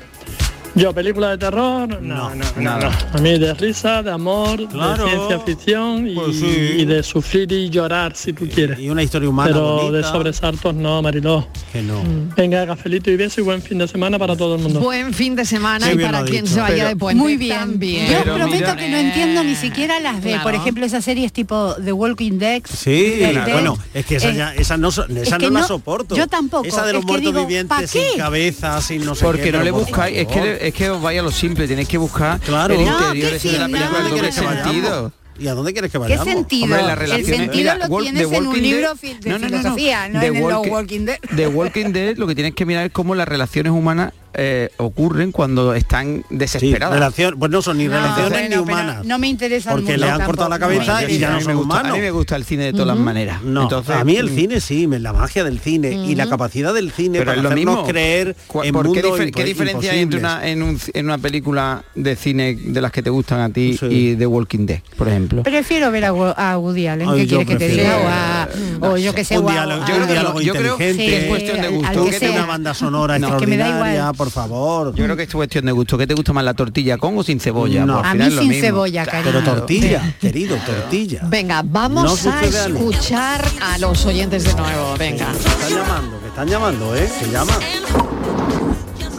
[0.77, 2.89] Yo, películas de terror, no, no, no, nada.
[3.11, 3.17] no.
[3.19, 5.05] A mí de risa, de amor, Claro.
[5.05, 6.45] de ciencia ficción y, Pues sí.
[6.77, 8.77] y de sufrir y llorar si tú quieres.
[8.79, 11.47] Y una historia humana Pero de sobresaltos no, Mariló.
[11.73, 12.01] Que no.
[12.35, 14.79] Venga, cafelito y beso y buen fin de semana para todo el mundo.
[14.79, 16.53] Buen fin de semana y bien para quien dicho.
[16.55, 17.57] se vaya Pero- de puente Muy bien.
[17.57, 18.05] también.
[18.11, 20.43] Yo Pero prometo mira- que no entiendo ni siquiera las de, Claro.
[20.43, 22.61] por ejemplo, esas series tipo The Walking Dead.
[22.71, 23.19] Sí,
[23.51, 26.15] bueno, es que esa, eh, ya, esa no, esa que no la no- soporto.
[26.15, 29.25] yo tampoco, Esa de los es muertos digo, ¿pa' vivientes sin cabeza, sin no sé
[29.25, 31.87] Porque qué, no le buscáis, es que, es que os vaya a lo simple, tenéis
[31.87, 32.73] que buscar Claro.
[32.73, 35.11] el interior qué de la película, sentido.
[35.39, 36.25] ¿Y a dónde quieres que ¿Qué vayamos?
[36.27, 36.63] sentido?
[36.65, 39.29] Hombre, las el relaciones- sentido mira, lo Wal- tienes The en un Walking libro de
[39.29, 39.47] no, no, no, no.
[39.59, 41.17] filosofía, no, The en el Walking- Walking Dead.
[41.35, 45.31] The Walking Dead lo que tienes que mirar es cómo las relaciones humanas eh, ocurren
[45.31, 46.93] cuando están Sí, desesperadas.
[46.93, 49.05] relación, pues no son ni No, relaciones bueno, ni humanas.
[49.05, 51.51] No me interesa Porque le han cortado la cabeza y ya a no mí son
[51.53, 51.91] me gusta- humanos.
[51.91, 53.41] A mí me gusta el cine de todas las maneras.
[53.41, 56.29] No, Entonces, a mí el mm, cine sí, me- la magia del cine y la
[56.29, 57.87] capacidad del cine Pero para es lo hacernos mismo.
[57.87, 61.83] creer en ¿por qué, difer- qué diferencia hay entre una, en, un- en una película
[61.95, 65.43] de cine de las que te gustan a ti y The Walking Dead, por ejemplo?
[65.43, 67.97] Prefiero ver a, a Woody Allen, Ay, ¿qué que te diga?
[67.97, 71.67] O, a- o yo que sé, un diálogo, yo creo inteligente, que es cuestión de
[71.69, 72.05] gusto.
[72.19, 74.13] que una banda sonora extraordinaria.
[74.27, 74.93] Por favor.
[74.95, 75.97] Yo creo que es cuestión de gusto.
[75.97, 77.85] ¿Qué te gusta más, la tortilla con o sin cebolla?
[77.85, 77.93] No.
[77.99, 78.63] Pues al A final mí sin mismo.
[78.65, 79.31] cebolla, cariño.
[79.31, 81.21] Pero tortilla, querido, tortilla.
[81.25, 84.95] Venga, vamos a escuchar a los oyentes de nuevo.
[84.97, 85.31] Venga.
[85.31, 87.09] Que están llamando, que están llamando, ¿eh?
[87.19, 87.59] Que llaman.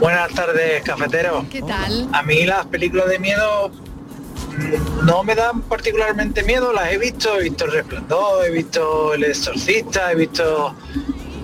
[0.01, 1.45] Buenas tardes, cafetero.
[1.51, 2.09] ¿Qué tal?
[2.13, 7.39] A mí las películas de miedo mm, no me dan particularmente miedo, las he visto,
[7.39, 10.75] he visto El Resplandor, he visto El Exorcista, he visto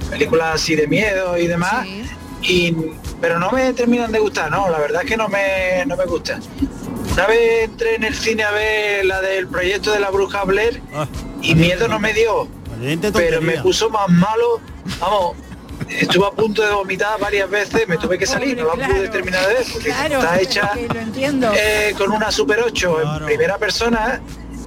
[0.09, 1.85] películas así de miedo y demás,
[2.45, 2.77] y,
[3.21, 6.05] pero no me terminan de gustar, no, la verdad es que no me, no me
[6.05, 6.41] gustan.
[7.13, 10.81] Una vez entré en el cine a ver la del proyecto de la bruja Blair
[11.43, 12.49] y miedo no me dio,
[13.13, 14.61] pero me puso más malo,
[15.01, 15.37] vamos,
[15.89, 19.47] estuve a punto de vomitar varias veces, me tuve que salir, no la pude terminar
[19.47, 21.53] de ver, porque Claro, está hecha que lo entiendo.
[21.57, 24.21] eh, con una Super 8 en primera persona,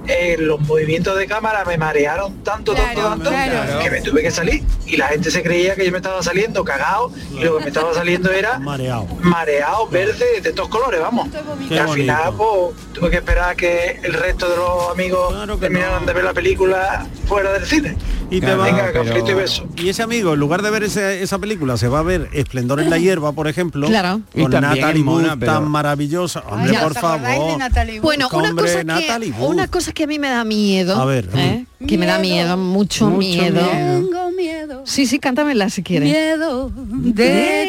[0.08, 3.78] eh, los movimientos de cámara me marearon tanto, tanto, tanto, claro.
[3.80, 4.62] que me tuve que salir.
[4.86, 7.68] Y la gente se creía que yo me estaba saliendo cagado y lo que me
[7.68, 9.06] estaba saliendo era mareado.
[9.20, 11.28] mareado, verde, de todos colores, vamos.
[11.68, 15.34] Qué y al final, pues, tuve que esperar a que el resto de los amigos
[15.60, 17.96] terminaran de ver la película fuera del cine.
[18.30, 19.66] Y te va- Venga, cafelito y beso.
[19.76, 22.80] Y ese amigo, en lugar de ver ese- esa película, se va a ver Esplendor
[22.80, 23.86] en la hierba, por ejemplo.
[23.86, 24.20] Claro.
[24.34, 25.04] Y Con también Natalie
[25.40, 26.40] pero- tan maravillosa.
[26.48, 28.00] Hombre, por ¿Os acordáis de favor.
[28.02, 29.50] Bueno, una Hombre, cosa, que, Natalie Wood.
[29.50, 30.96] una cosa que a mí me da miedo.
[30.96, 31.28] A ver.
[31.34, 31.66] ¿eh?
[31.86, 33.60] Que me da miedo, mucho, Mucho miedo.
[33.60, 34.82] Tengo miedo.
[34.84, 36.08] Sí, sí, cántamela si quieres.
[36.08, 37.68] Miedo de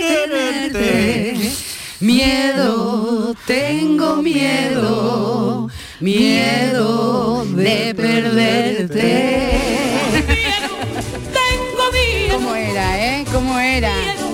[0.72, 1.52] tenerte.
[2.00, 5.70] Miedo, tengo miedo.
[6.00, 9.29] Miedo de perderte.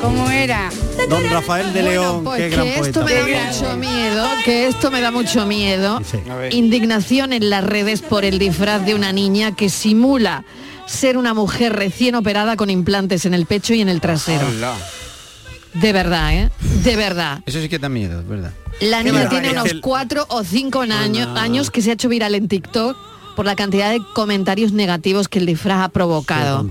[0.06, 0.70] ¿Cómo era?
[1.10, 3.26] Don Rafael de León, Pues qué gran que esto poeta.
[3.26, 6.00] me da mucho miedo, que esto me da mucho miedo.
[6.52, 10.44] Indignación en las redes por el disfraz de una niña que simula
[10.86, 14.46] ser una mujer recién operada con implantes en el pecho y en el trasero.
[14.48, 14.74] Hola.
[15.74, 16.52] De verdad, ¿eh?
[16.84, 17.42] De verdad.
[17.48, 18.54] Eso sí que da miedo, verdad.
[18.82, 22.10] La niña verdad, tiene unos el- cuatro o cinco años, años que se ha hecho
[22.10, 22.96] viral en TikTok
[23.36, 26.70] por la cantidad de comentarios negativos que el disfraz ha provocado.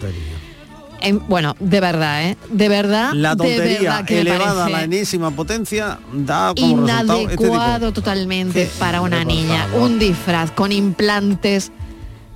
[1.05, 2.37] En- bueno, de verdad, ¿eh?
[2.51, 7.21] De verdad, La de tontería verdad que elevada a la enésima potencia da como resultado
[7.21, 9.67] este inadecuado totalmente para una niña.
[9.75, 11.71] Un disfraz con implantes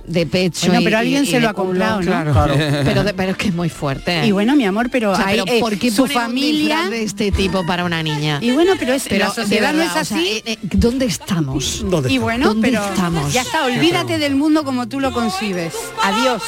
[0.05, 0.65] de pecho.
[0.67, 2.05] Bueno, y- pero alguien y- se de lo ha comprado, ¿no?
[2.07, 2.33] claro.
[2.33, 2.53] Claro.
[2.83, 4.21] Pero, de- pero es que es muy fuerte.
[4.21, 4.25] ¿eh?
[4.27, 6.77] Y bueno, mi amor, pero O sea, hay pero eh, ¿por qué su un familia
[6.77, 8.39] disfraz de este tipo para una niña?
[8.41, 10.27] y bueno, pero es Pero la sociedad de no verdad, es o sea, así.
[10.29, 11.83] eh, eh, ¿Dónde estamos?
[11.87, 13.31] ¿Dónde y bueno, ¿Dónde pero estamos?
[13.31, 15.73] ya está, olvídate del mundo como tú lo concibes.
[16.03, 16.41] Adiós.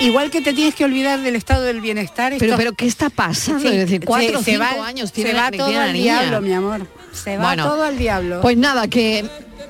[0.00, 2.32] Igual que te tienes que olvidar del estado del bienestar.
[2.38, 3.60] Pero, esto- pero ¿qué está pasando?
[3.86, 6.86] Sí, cuatro o se cinco va- años tiene se va todo al diablo, mi amor.
[7.12, 8.40] Se va Bueno, todo al diablo.
[8.40, 9.24] Pues nada, que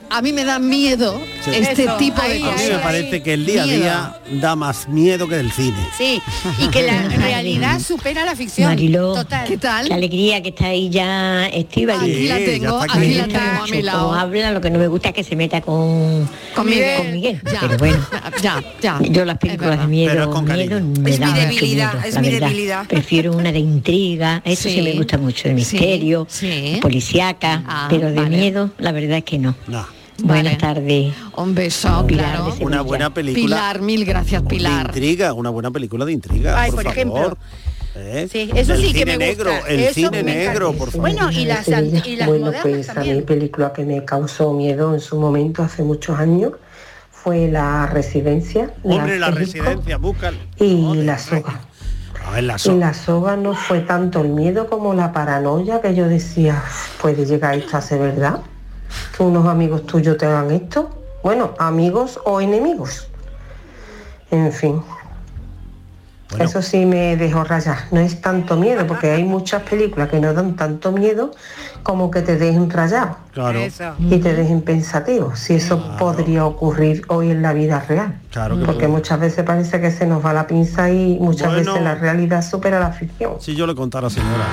[0.09, 1.51] a mí me da miedo Sí.
[1.55, 2.71] este Eso, tipo ahí, de A mí cosas.
[2.73, 5.77] me parece que el día a día da más miedo que del cine.
[5.97, 6.21] Sí,
[6.59, 8.69] y que la realidad supera la ficción.
[8.69, 9.49] Mariló, Total.
[9.49, 9.89] ¿Qué tal?
[9.89, 12.03] Qué alegría que está ahí ya Estíbaliz.
[12.03, 13.15] Aquí la tengo, aquí aquí.
[13.15, 14.13] la tengo a mi lado.
[14.15, 16.97] habla, lo que no me gusta es que se meta con, Con Miguel.
[16.99, 17.41] con Miguel.
[17.51, 18.07] Ya, Pero bueno,
[18.43, 18.99] ya, ya.
[19.09, 22.21] yo las películas de miedo, Pero con miedo me Es mi debilidad, miedo, es la
[22.21, 22.49] mi verdad.
[22.49, 22.87] debilidad.
[22.87, 24.83] Prefiero una de intriga, eso sí, Sí.
[24.83, 26.79] me gusta mucho, de misterio, sí.
[26.83, 28.37] policíaca, Ah, pero de vale.
[28.37, 29.55] miedo, la verdad es que no.
[29.67, 29.80] No.
[30.23, 30.57] Buenas Vale.
[30.57, 31.15] tardes.
[31.37, 32.55] Un beso, Pilar claro.
[32.61, 34.87] Una buena película Pilar, mil gracias, de Pilar.
[34.87, 37.17] intriga, una buena película de intriga, Ay, por, por ejemplo.
[37.17, 37.39] favor.
[37.97, 38.29] ¿Eh?
[38.31, 39.69] Sí, eso El sí que cine me negro, gusta.
[39.69, 40.79] el Eso cine negro, encanta.
[40.79, 41.01] por favor.
[41.01, 43.17] Bueno, y las, y las bueno, modernas pues a también.
[43.17, 46.53] mi película que me causó miedo en su momento, hace muchos años,
[47.11, 48.73] fue La Residencia.
[48.85, 50.33] Hombre, la residencia, busca.
[50.59, 51.61] Y La Soga.
[52.27, 52.77] A ver, la Y soga.
[52.79, 56.63] La Soga no fue tanto el miedo como la paranoia que yo decía,
[57.03, 58.41] puede llegar esto a ser verdad,
[59.17, 60.91] que unos amigos tuyos te hagan esto.
[61.23, 63.09] Bueno, amigos o enemigos.
[64.31, 64.83] En fin.
[66.31, 66.45] Bueno.
[66.45, 67.79] Eso sí me dejó rayar.
[67.91, 71.33] No es tanto miedo, porque hay muchas películas que no dan tanto miedo
[71.83, 73.95] como que te dejen rayado Claro, Eso.
[73.99, 78.21] y te dejen pensativo, si eso podría ocurrir hoy en la vida real.
[78.31, 78.93] claro que Porque puede.
[78.93, 81.71] muchas veces parece que se nos va la pinza y muchas Bueno.
[81.73, 83.33] veces la realidad supera la ficción.
[83.41, 84.45] Si yo le contara, señora.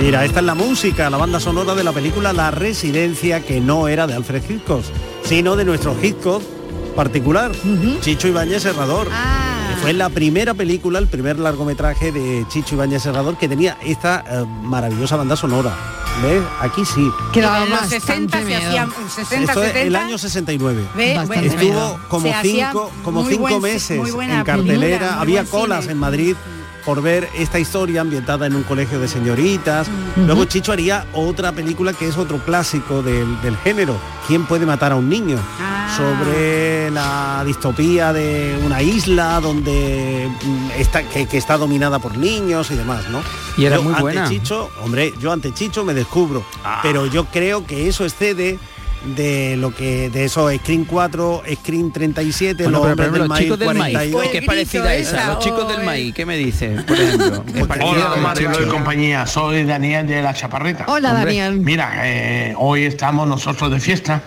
[0.00, 3.88] Mira, esta es la música, la banda sonora de la película La Residencia, que no
[3.88, 4.82] era de Alfred Hitchcock,
[5.24, 6.42] sino de nuestro Hitchcock
[6.94, 7.52] particular,
[8.00, 9.08] Chicho Ibáñez Serrador.
[9.12, 14.24] Ah, Fue la primera película, el primer largometraje de Chicho Ibáñez Serrador que tenía esta
[14.30, 15.74] eh, maravillosa banda sonora.
[16.22, 16.42] ¿Ves?
[16.60, 17.06] Aquí sí.
[17.32, 19.80] Que en los bastante 60 se hacían 60, Esto es 70.
[19.82, 20.84] el año 69.
[20.94, 24.80] Ve, Bastante Estuvo como cinco, como cinco buen- meses muy buena en cartelera.
[24.80, 25.92] película, Había colas cine.
[25.92, 26.36] en Madrid
[26.84, 29.88] por ver esta historia ambientada en un colegio de señoritas.
[30.16, 34.92] Luego Chicho haría otra película que es otro clásico del, del género, ¿Quién puede matar
[34.92, 35.38] a un niño?
[35.60, 35.94] Ah.
[35.96, 42.70] Sobre la distopía de una isla donde mm, está, que, que está dominada por niños
[42.70, 43.22] y demás, ¿no?
[43.58, 44.28] Y era Yo muy ante buena.
[44.28, 46.42] Chicho, hombre, yo ante Chicho me descubro,
[46.82, 48.58] pero yo creo que eso excede
[49.16, 53.18] de lo que de eso Screen 4, Screen 37, Bueno, los pero, hombres pero del
[53.20, 54.28] los maíz chicos del maíz, 42.
[54.30, 55.26] ¿qué es parecida a esa?
[55.34, 56.82] Los chicos del maíz, ¿qué me dices?
[56.84, 60.86] Por ejemplo, ¿Es parecida a Hola los Marilo y compañía, soy Daniel de La Chaparrita.
[60.88, 61.24] Hola, Hombre.
[61.24, 61.60] Daniel.
[61.60, 64.22] Mira, eh, hoy estamos nosotros de fiesta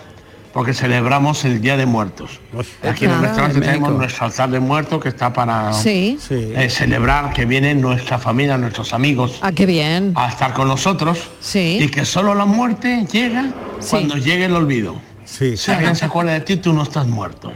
[0.58, 2.40] porque celebramos el Día de Muertos.
[2.82, 6.18] Aquí en el restaurante en tenemos nuestro altar de muertos que está para Sí.
[6.30, 10.14] eh, celebrar que vienen nuestra familia, nuestros amigos Ah, qué bien.
[10.16, 11.78] a estar con nosotros Sí.
[11.80, 13.52] y que solo la muerte llega
[13.88, 14.96] cuando llegue el olvido.
[15.24, 17.52] Si alguien se acuerda de ti, tú no estás muerto.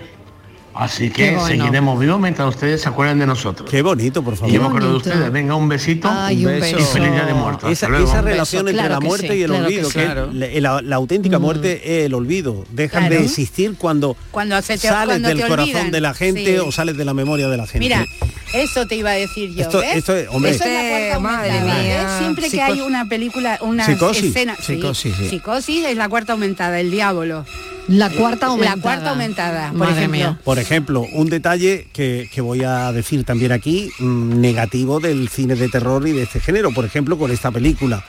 [0.75, 1.47] Así que bueno.
[1.47, 3.69] seguiremos vivos mientras ustedes se acuerden de nosotros.
[3.71, 4.51] Qué bonito, por favor.
[4.51, 5.31] Y yo me acuerdo de ustedes.
[5.33, 6.79] Venga, un besito Ay, un y beso.
[6.79, 7.71] feliz día de muertos.
[7.71, 10.31] Esa, esa relación entre la muerte y el olvido, que, Claro.
[10.33, 12.65] la, la- la auténtica muerte es el olvido.
[12.71, 13.17] Dejan Claro.
[13.17, 15.91] de existir cuando, Cuando se te- sales cuando del te corazón olvidan.
[15.91, 16.59] de la gente Sí.
[16.59, 17.79] o sales de la memoria de la gente.
[17.81, 18.07] Mira,
[18.53, 19.63] eso te iba a decir yo.
[19.63, 19.97] Esto- ¿ves?
[19.97, 20.51] esto es- hombre.
[20.53, 22.03] Eso es la cuarta Madre aumentada, mía.
[22.05, 22.19] ¿ves?
[22.19, 24.25] Siempre que hay una película, una Psicosis.
[24.25, 24.57] escena.
[24.57, 25.29] Psicosis, sí.
[25.29, 27.45] Psicosis es la cuarta aumentada, el diablo.
[27.89, 28.77] La cuarta aumentada.
[28.77, 30.17] La cuarta aumentada, por Madre ejemplo.
[30.19, 30.39] mía.
[30.45, 35.57] Por ejemplo, un detalle que, que voy a decir también aquí, mm, negativo del cine
[35.57, 38.05] de terror y de este género, por ejemplo, con esta película.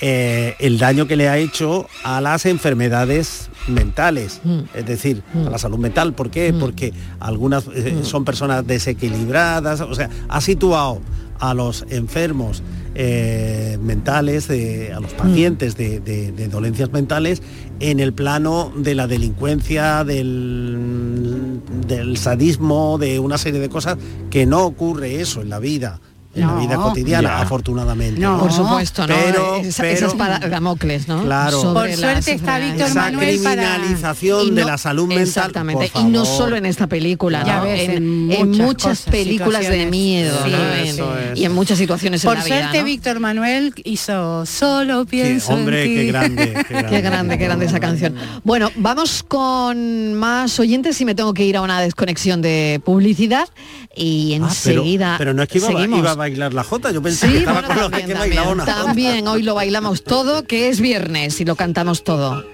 [0.00, 4.40] Eh, el daño que le ha hecho a las enfermedades mentales,
[4.74, 6.14] es decir, a la salud mental.
[6.14, 6.52] ¿Por qué?
[6.52, 11.00] Porque algunas eh, son personas desequilibradas, o sea, ha situado
[11.38, 12.62] a los enfermos
[12.94, 17.40] eh, mentales, de- a los pacientes de, de- de dolencias mentales,
[17.78, 23.96] en el plano de la delincuencia, del, del sadismo, de una serie de cosas
[24.30, 26.00] que no ocurre eso en la vida.
[26.32, 27.40] En la vida cotidiana, Ya.
[27.40, 28.20] afortunadamente.
[28.20, 29.14] No, por supuesto, ¿no?
[29.16, 31.24] Pero, Esa- pero- esa espada de Damocles, ¿no?
[31.24, 31.60] Claro.
[31.60, 32.58] Sobre Por suerte está.
[32.60, 35.26] Víctor esa Manuel para- criminalización de no- la salud mental.
[35.26, 35.90] Exactamente.
[35.92, 37.64] por Y no solo en esta película, Ya ¿no?
[37.64, 40.72] ves, en, en en muchas cosas, películas de miedo, Sí, ¿no?
[40.74, 41.38] En- eso es.
[41.40, 42.56] y en muchas situaciones Por en la vida.
[42.60, 42.84] suerte ¿no?
[42.84, 45.94] Víctor Manuel hizo Solo pienso hombre, en ti.
[45.96, 46.90] qué grande, qué grande.
[46.90, 48.14] Qué grande, qué grande esa canción.
[48.44, 53.48] Bueno, vamos con más oyentes y me tengo que ir a una desconexión de publicidad
[53.96, 55.98] y Ah, pero, enseguida pero no es que iba, seguimos.
[55.98, 58.36] iba bailar la jota, yo pensé Sí, que estaba bueno, con los también, que también,
[58.36, 58.84] bailaba una jota.
[58.86, 62.44] también, hoy lo bailamos todo, que es viernes y lo cantamos todo.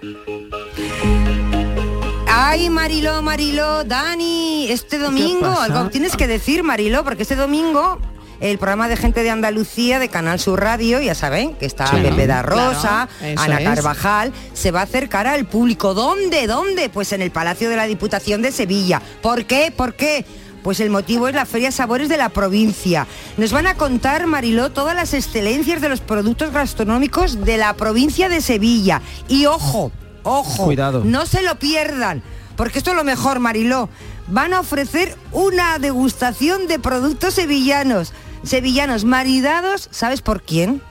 [2.28, 7.98] Ay, Mariló, Mariló, Dani, este domingo, algo tienes que decir, Mariló, porque este domingo
[8.40, 11.96] el programa de gente de Andalucía de Canal Sur Radio, ya saben, que está Sí,
[12.02, 13.64] Pepe da Rosa, claro, Ana es.
[13.64, 15.94] Carvajal, se va a acercar al público.
[15.94, 16.46] ¿Dónde?
[16.46, 16.90] ¿Dónde?
[16.90, 19.00] Pues en el Palacio de la Diputación de Sevilla.
[19.22, 19.72] ¿Por qué?
[19.74, 20.24] ¿Por qué?
[20.66, 23.06] Pues el motivo es la Feria Sabores de la provincia.
[23.36, 28.28] Nos van a contar, Mariló, todas las excelencias de los productos gastronómicos de la provincia
[28.28, 29.00] de Sevilla.
[29.28, 29.92] Y ojo,
[30.24, 31.04] ojo, Cuidado.
[31.04, 32.20] no se lo pierdan,
[32.56, 33.88] porque esto es lo mejor, Mariló.
[34.26, 38.12] Van a ofrecer una degustación de productos sevillanos.
[38.42, 40.82] Sevillanos maridados, ¿sabes por quién?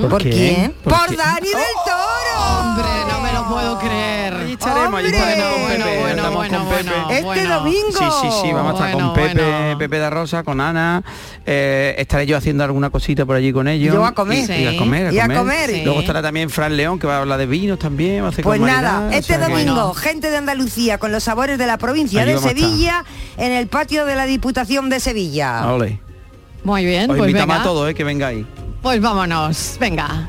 [0.00, 0.32] ¿Por ¿Por, quién?
[0.34, 0.72] quién?
[0.84, 1.18] ¿Por Por, quién?
[1.18, 2.60] Dani del Toro.
[2.60, 4.34] Hombre, no me lo puedo creer.
[4.34, 6.82] Allí estaremos, allí estaremos con Bueno, Pepe, bueno, bueno, con Pepe.
[6.90, 7.54] bueno, Este bueno.
[7.56, 7.90] domingo.
[7.98, 9.78] Sí, sí, sí, vamos a estar Bueno, con Pepe, bueno.
[9.78, 11.02] Pepe da Rosa, con Ana,
[11.44, 13.92] eh, estaré yo haciendo alguna cosita por allí con ellos.
[13.94, 14.48] Yo a comer.
[14.50, 15.38] Y, y a comer, a Y a comer.
[15.38, 15.70] comer.
[15.70, 15.82] Sí.
[15.84, 18.44] Luego estará también Fran León, que va a hablar de vinos también, va a hacer
[18.44, 22.22] Pues nada, o este que- domingo, gente de Andalucía con los sabores de la provincia
[22.22, 22.38] Allí de.
[22.38, 23.04] Sevilla
[23.36, 25.72] en el patio de la Diputación de Sevilla.
[25.72, 26.00] Ole.
[26.62, 27.60] Muy bien, Os pues invitamos venga.
[27.60, 28.46] a todos, eh, que vengáis.
[28.82, 30.28] Pues vámonos, venga.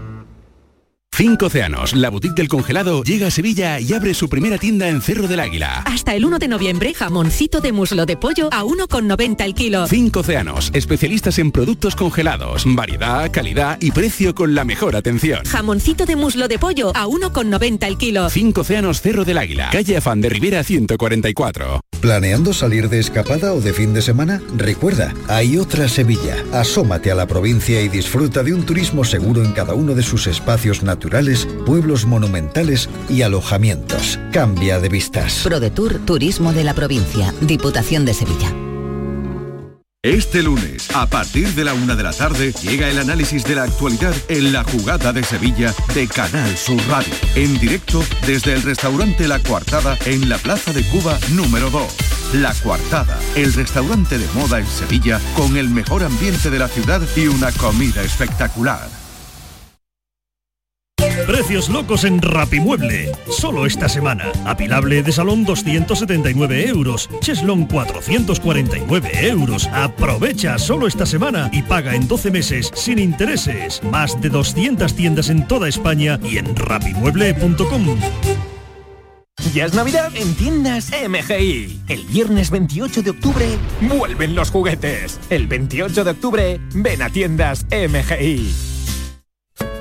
[1.21, 5.03] Cinco Océanos, la boutique del congelado, llega a Sevilla y abre su primera tienda en
[5.03, 5.83] Cerro del Águila.
[5.85, 9.85] Hasta el 1 de noviembre, jamoncito de muslo de pollo a 1,90 el kilo.
[9.85, 15.45] Cinco Océanos, especialistas en productos congelados, variedad, calidad y precio con la mejor atención.
[15.45, 18.27] Jamoncito de muslo de pollo a 1,90 el kilo.
[18.31, 21.81] Cinco Océanos Cerro del Águila, calle Afán de Rivera 144.
[22.01, 24.41] ¿Planeando salir de escapada o de fin de semana?
[24.57, 26.35] Recuerda, hay otra Sevilla.
[26.51, 30.25] Asómate a la provincia y disfruta de un turismo seguro en cada uno de sus
[30.25, 31.10] espacios naturales,
[31.65, 34.19] pueblos monumentales y alojamientos.
[34.31, 35.41] Cambia de vistas.
[35.43, 38.53] ProDetour Turismo de la Provincia, Diputación de Sevilla.
[40.03, 43.63] Este lunes, a partir de la una de la tarde, llega el análisis de la
[43.63, 47.13] actualidad en la jugada de Sevilla de Canal Sur Radio.
[47.35, 51.83] En directo desde el restaurante La Coartada en la Plaza de Cuba número 2.
[52.33, 57.01] La Coartada, el restaurante de moda en Sevilla con el mejor ambiente de la ciudad
[57.15, 59.00] y una comida espectacular.
[61.27, 63.11] Precios locos en Rapimueble.
[63.29, 64.31] Solo esta semana.
[64.45, 67.09] Apilable de salón 279 euros.
[67.21, 69.67] Cheslon 449 euros.
[69.73, 73.81] Aprovecha solo esta semana y paga en 12 meses sin intereses.
[73.83, 77.97] Más de 200 tiendas en toda España y en rapimueble.com.
[79.53, 81.81] Ya es Navidad en tiendas MGI.
[81.89, 83.45] El viernes 28 de octubre
[83.81, 85.19] vuelven los juguetes.
[85.29, 88.70] El 28 de octubre ven a tiendas MGI.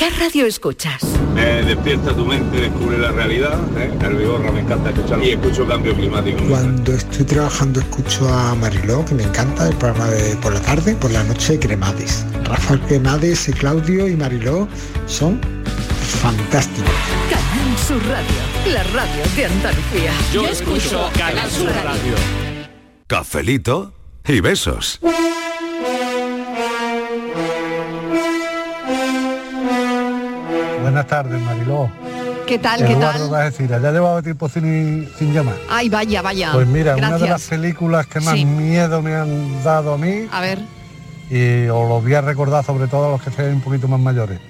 [0.00, 1.02] ¿Qué radio escuchas?
[1.36, 3.60] Eh, despierta tu mente, descubre la realidad.
[3.76, 3.92] ¿eh?
[4.00, 6.42] El Vigorra me encanta escuchar y escucho cambio climático.
[6.48, 10.94] Cuando estoy trabajando escucho a Mariló, que me encanta, el programa de por la tarde,
[10.94, 12.24] por la noche Cremades.
[12.44, 14.66] Rafael Cremades y Claudio y Mariló
[15.04, 15.38] son
[16.22, 16.94] fantásticos.
[17.28, 20.12] Canal Sur Radio, la radio de Andalucía.
[20.32, 22.14] Yo escucho Canal Sur Radio.
[23.06, 23.92] Cafelito
[24.26, 24.98] y besos.
[31.00, 31.90] Buenas tardes, Mariló.
[32.46, 32.84] ¿Qué tal?
[32.84, 33.40] ¿Qué Eduardo tal?
[33.46, 33.80] Algeciras.
[33.80, 35.54] Ya llevaba tiempo sin, sin llamar.
[35.70, 36.50] Ay, vaya, vaya.
[36.52, 38.44] Pues mira, una de las películas que más Sí.
[38.44, 40.58] miedo me han dado a mí, A ver.
[41.30, 43.98] y os lo voy a recordar sobre todo a los que sean un poquito más
[43.98, 44.40] mayores.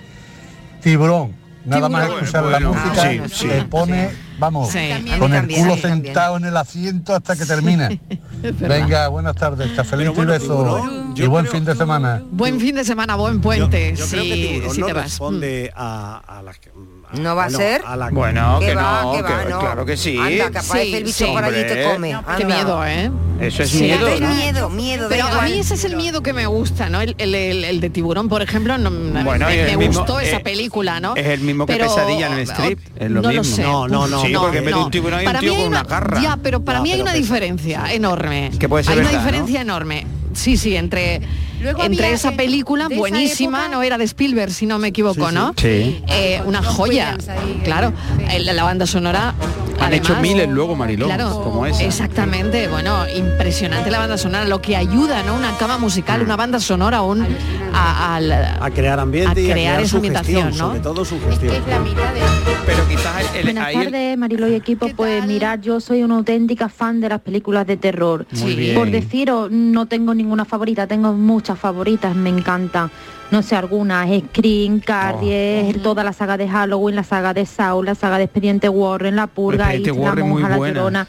[0.82, 1.36] Tiburón.
[1.64, 3.46] Nada más escuchar Bueno, la música, sí, sí.
[3.48, 4.11] te pone,
[4.41, 4.78] vamos, Sí.
[5.18, 8.01] Con el también, culo sentado en el asiento hasta que termine.
[8.59, 10.55] Venga, buenas tardes, cafelito bueno, y beso.
[10.57, 12.22] Tiburón, Y yo buen creo- fin de semana.
[12.30, 13.95] Buen fin de semana, buen puente.
[13.97, 15.05] Yo creo que si, Tiburón si no te vas.
[15.05, 16.70] responde a, a las que-
[17.12, 17.82] ¿No va a ser?
[17.84, 19.59] a la- Bueno, ¿Qué que va, no, qué va, que- no?
[19.59, 20.16] claro que sí.
[20.16, 22.09] Anda, que aparece el bicho por allí te come.
[22.11, 22.47] Qué anda.
[22.57, 23.11] miedo, ¿eh?
[23.41, 23.82] Eso es Sí.
[23.82, 24.28] miedo, Es ¿no?
[24.34, 25.07] miedo, miedo.
[25.09, 27.01] Pero a mí ese es el miedo que me gusta, ¿no?
[27.01, 28.91] El, el- el- el de tiburón, por ejemplo, no,
[29.24, 31.16] Bueno, me, me mismo- gustó esa eh, película, ¿no?
[31.16, 32.78] Es el mismo que Pero- pesadilla en el strip.
[32.97, 33.43] Es lo no mismo.
[33.43, 33.62] lo sé.
[33.62, 34.85] No, no, no, Sí, no, porque en vez de no.
[34.87, 36.20] un tiburón hay un Para tío mí hay una garra.
[36.22, 38.51] Ya, pero para No, mí hay una diferencia enorme.
[38.59, 40.07] Que puede ser hay una diferencia enorme.
[40.33, 41.20] Sí, sí, entre,
[41.61, 45.24] Luego entre esa película esa buenísima, época- no era de Spielberg, si no me equivoco,
[45.26, 45.35] Sí, sí.
[45.35, 45.55] ¿no?
[45.57, 46.03] Sí.
[46.09, 47.93] Eh, una John joya, ahí, claro.
[48.31, 48.39] sí.
[48.45, 49.35] La banda sonora.
[49.81, 51.83] Han hecho miles luego, Mariló, Claro, como esa.
[51.83, 55.35] Exactamente, bueno, impresionante la banda sonora, lo que ayuda, ¿no?
[55.35, 57.26] Una cama musical, una banda sonora, un
[57.72, 60.55] a, al- a crear ambiente a y a crear crear esa ambientación, ¿no?
[60.55, 61.03] sobre todo.
[61.03, 62.20] Es mitad de...
[62.66, 64.89] Pero quizás el, Buenas el- tardes, Marilo y equipo.
[64.95, 68.26] Pues mirad, yo soy una auténtica fan de las películas de terror.
[68.74, 72.90] Por deciros, no tengo ninguna favorita, tengo muchas favoritas, me encantan.
[73.30, 77.94] No sé, algunas, Scream, Carrie, toda la saga de Halloween, la saga de Saul, la
[77.94, 80.56] saga de Expediente Warren, La Purga, Expediente It, La Monja, La.
[80.56, 81.08] Llorona.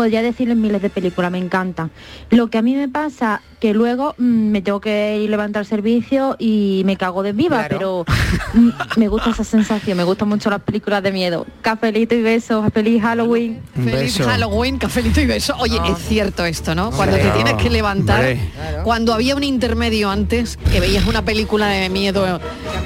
[0.00, 1.90] Podría decirles miles de películas, me encantan.
[2.30, 6.36] Lo que a mí me pasa, que luego mm, me tengo que ir levantar servicio
[6.38, 8.06] y me cago de viva, pero
[8.54, 11.46] mm, me gusta esa sensación, me gustan mucho las películas de miedo.
[11.60, 13.60] Cafelito y besos, feliz Halloween.
[13.76, 14.18] Un Feliz.
[14.22, 15.54] Halloween, cafelito y beso.
[15.58, 16.90] Oye, es cierto esto, ¿no?
[16.92, 18.38] Cuando te tienes que levantar,
[18.84, 22.40] cuando había un intermedio antes, que veías una película de miedo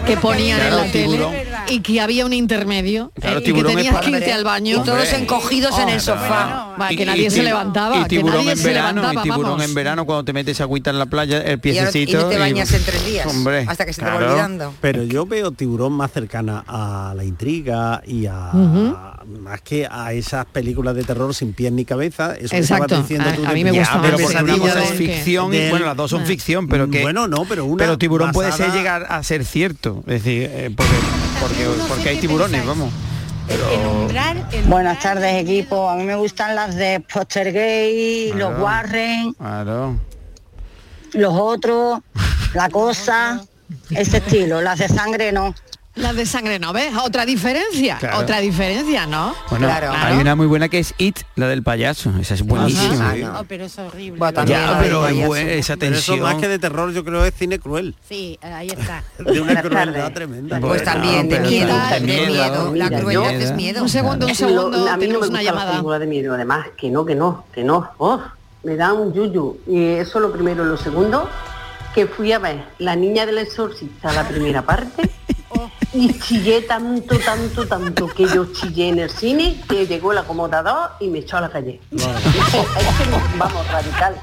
[0.05, 1.31] que ponían Claro, en la Tiburón.
[1.31, 4.79] tele y que había un intermedio Claro, eh, y que tenías que irte al baño.
[4.79, 6.75] Y todos encogidos en el sofá.
[6.81, 9.21] Va, Y- que y nadie se levantaba, Y que tiburón nadie en se verano, levantaba,
[9.21, 9.65] y tiburón vamos.
[9.65, 12.21] en verano cuando te metes agüita en la playa, el Y, ahora- y piececito.
[12.23, 13.27] no te bañas en tres días.
[13.27, 14.75] Hombre, hasta que se te va olvidando.
[14.81, 18.51] Pero yo veo tiburón más cercana a la intriga y a
[19.41, 22.35] más que a esas películas de terror sin pies ni cabeza.
[22.35, 22.85] Eso Exacto.
[22.85, 24.97] estabas diciendo A- tú a de mí me gusta pero porque una cosa es de-
[24.97, 26.27] ficción y bueno, las dos son Ah.
[26.27, 30.01] ficción, pero que Bueno, no, pero una pero tiburón puede ser llegar a ser cierto,
[30.07, 30.93] es decir, eh, porque,
[31.41, 32.91] porque, porque hay tiburones, vamos.
[33.49, 38.49] El umbral, el Buenas tardes equipo, a mí me gustan las de Poster Gay, los
[38.51, 38.65] Claro.
[38.65, 39.97] Warren, Claro.
[41.13, 42.01] los otros,
[42.55, 43.41] la cosa,
[43.91, 45.55] ese estilo, las de sangre no.
[45.97, 46.93] Las de sangre no, ¿ves?
[47.01, 48.19] Otra diferencia, Claro.
[48.19, 49.33] otra diferencia, ¿no?
[49.49, 52.13] Bueno, hay una muy buena que es It, la del payaso.
[52.21, 53.11] Esa es buenísima.
[53.11, 54.21] Ah, no, pero es horrible.
[54.47, 55.15] Ya, pero es
[55.61, 56.21] esa Pero eso tensión.
[56.21, 57.95] más que de terror, yo creo es cine cruel.
[58.09, 59.05] Sí, ahí está.
[59.25, 60.59] De una crueldad tremenda.
[60.59, 62.75] Pues también, de miedo, de miedo.
[62.75, 63.83] La Mira, crueldad es miedo.
[63.83, 65.71] Un segundo, un segundo, a mí no me una la llamada.
[65.73, 67.91] película de miedo, además, que no, que no, que no.
[67.99, 68.21] Oh,
[68.65, 69.59] me da un yuyu.
[69.69, 70.65] Y eso lo primero.
[70.65, 71.29] Lo segundo,
[71.95, 75.09] que fui a ver La Niña del Exorcista, la primera parte,
[75.93, 80.91] y chillé tanto, tanto, tanto, que yo chillé en el cine, que llegó el acomodador
[81.01, 81.81] y me echó a la calle.
[81.93, 84.21] Es que, vamos, radical.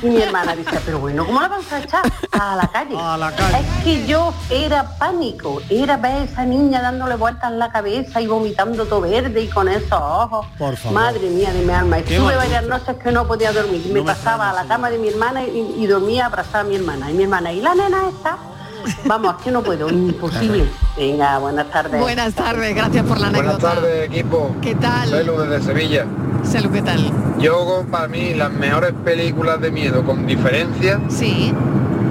[0.00, 2.02] Y mi hermana dice, pero bueno, ¿cómo la vamos a echar?
[2.32, 2.96] A la calle.
[2.96, 3.58] A la calle.
[3.60, 8.20] Es que yo era pánico, era ver a esa niña dándole vueltas en la cabeza
[8.20, 10.46] y vomitando todo verde y con esos ojos.
[10.58, 11.00] Por favor.
[11.00, 11.98] Madre mía de mi alma.
[11.98, 13.82] Estuve varias noches que no podía dormir.
[13.86, 16.64] Me No me pasaba a la cama de mi hermana y, y dormía abrazada a
[16.64, 17.10] mi hermana.
[17.10, 18.38] Y mi hermana, ¿y la nena está?
[19.06, 20.64] Vamos, que no puedo, imposible.
[20.96, 22.00] Venga, buenas tardes.
[22.00, 23.74] Buenas tardes, gracias por la Buenas anécdota.
[23.74, 24.54] tardes equipo.
[24.60, 25.08] ¿Qué tal?
[25.08, 26.06] Soy Lu desde Sevilla.
[26.44, 27.12] Salud, ¿qué tal?
[27.38, 31.52] Yo para mí las mejores películas de miedo con diferencia Sí.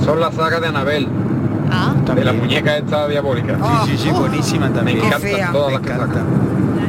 [0.03, 1.07] son las sagas de Anabel.
[1.72, 1.93] Ah.
[2.15, 3.55] De la muñeca esta diabólica.
[3.86, 4.99] Sí, sí, sí, buenísima también.
[4.99, 6.26] Me encantan todas Me las que sacan.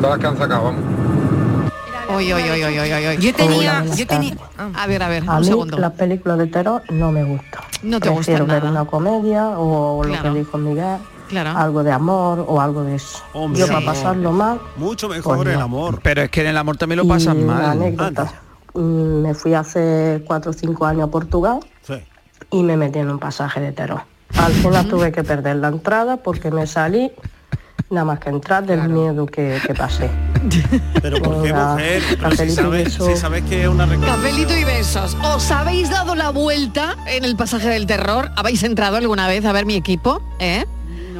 [0.01, 0.81] Todas las que han sacado, vamos.
[2.15, 3.17] Oy, oy, oy, oy, oy, oy, oy.
[3.19, 4.35] Yo tenía, yo tenía,
[4.75, 5.79] A ver, a ver, A un mí segundo.
[5.79, 7.63] las películas de terror no me gustan.
[7.83, 8.71] No te Prefiero ver nada.
[8.83, 10.29] una comedia o Claro.
[10.29, 10.99] lo que dijo Miguel,
[11.29, 11.51] Claro.
[11.57, 13.19] algo de amor o algo de eso.
[13.33, 13.73] Hombre, Yo sí.
[13.73, 15.65] para pasarlo mal, Mucho mejor Pues el no.
[15.65, 16.01] amor.
[16.03, 17.65] Pero es que en el amor también lo Y pasan una mal.
[17.71, 18.33] anécdota.
[18.75, 21.95] Mm, Me fui hace 4 o 5 años a Portugal Sí.
[22.51, 24.03] y me metí en un pasaje de terror.
[24.39, 27.11] Al final tuve que perder la entrada porque me salí
[27.91, 30.09] nada más que entrar del miedo que, que pasé.
[31.03, 32.03] Pero ¿por qué Venga, mujer?
[32.21, 33.07] Pero si sabes, beso.
[33.07, 34.17] si sabes que es una recompensa.
[34.17, 35.17] Cafelito y besos.
[35.23, 38.31] ¿Os habéis dado la vuelta en el pasaje del terror?
[38.37, 40.23] ¿Habéis entrado alguna vez a ver mi equipo?
[40.39, 40.65] ¿Eh?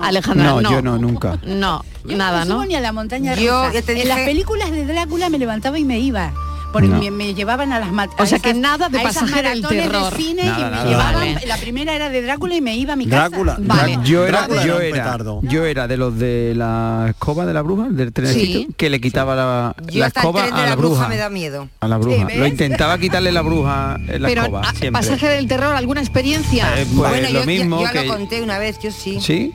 [0.03, 0.71] Alejandra, No, no.
[0.71, 1.39] yo no, nunca.
[1.45, 3.79] No, Yo nada, no ni a la montaña Yo, rusa.
[3.93, 6.33] En las películas de Drácula me levantaba y me iba.
[6.73, 6.99] Porque No.
[6.99, 9.43] me, me llevaban a las mat- O a sea, que nada de a esas pasaje
[9.49, 10.11] del terror.
[10.11, 10.85] de cine Nada, y me nada.
[10.89, 11.47] llevaban, Vale.
[11.47, 13.29] la primera era de Drácula y me iba a mi casa.
[13.29, 13.57] Drácula.
[13.61, 13.99] Vale.
[14.05, 17.89] Yo era, Drácula yo era yo era de los de la escoba de la bruja,
[17.91, 18.69] del trenecito, Sí.
[18.77, 21.17] que le quitaba la, yo la hasta el escoba tren de a la, bruja me
[21.17, 21.69] da miedo.
[21.81, 22.27] A la bruja.
[22.37, 24.91] Lo intentaba quitarle la bruja en la Pero escoba, siempre.
[24.93, 26.69] pasaje del terror, ¿alguna experiencia?
[26.81, 28.05] Eh, pues bueno, lo yo, mismo yo, yo que...
[28.07, 29.19] lo conté una vez, yo sí.
[29.21, 29.53] ¿Sí?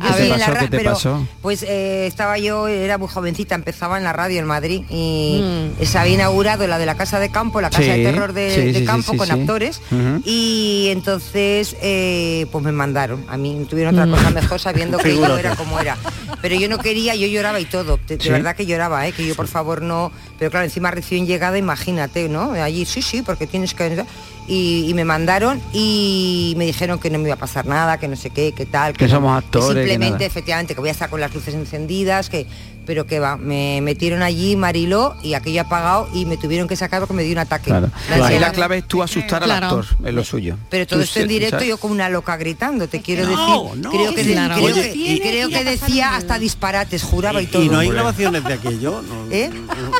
[0.00, 0.52] Yo ¿Qué sí, te en la pasó?
[0.54, 1.26] ra- ¿Qué te pero, pasó?
[1.42, 5.40] Pues eh, estaba yo, era muy jovencita, empezaba en la radio en Madrid y
[5.80, 5.84] Mm.
[5.84, 8.50] se había inaugurado la de la Casa de Campo, la Casa Sí, de Terror de,
[8.54, 9.80] sí, de sí, sí, Campo con actores
[10.24, 13.24] y entonces eh, pues me mandaron.
[13.28, 15.96] A mí tuvieron otra cosa mejor sabiendo que yo era como era.
[16.42, 17.98] Pero yo no quería, yo lloraba y todo.
[18.08, 19.12] De, verdad que lloraba, ¿eh?
[19.12, 20.10] que yo por favor no.
[20.38, 22.52] Pero claro, encima recién llegada, imagínate, ¿no?
[22.52, 24.04] Allí sí, sí, porque tienes que.
[24.52, 28.08] Y, y me mandaron y me dijeron que no me iba a pasar nada, que
[28.08, 28.94] no sé qué, que tal.
[28.94, 32.48] Que somos actores, que simplemente, efectivamente, que voy a estar con las luces encendidas, que
[32.86, 37.00] pero que va, me metieron allí Mariló y aquello apagado y me tuvieron que sacar
[37.00, 37.66] porque me dio un ataque.
[37.70, 37.90] Claro.
[38.16, 39.66] La Ahí la clave es tú asustar Claro.
[39.68, 40.56] al actor, es lo suyo.
[40.70, 41.68] Pero todo esto en directo ¿sabes?
[41.68, 43.30] yo como una loca gritando, te quiero No,
[43.70, 43.82] decir.
[43.82, 43.90] no.
[43.90, 47.62] creo que, de- creo, Oye, que, y- creo que decía hasta disparates, juraba y, todo.
[47.62, 49.02] Y no hay grabaciones de aquello.
[49.02, 49.50] No, ¿Eh?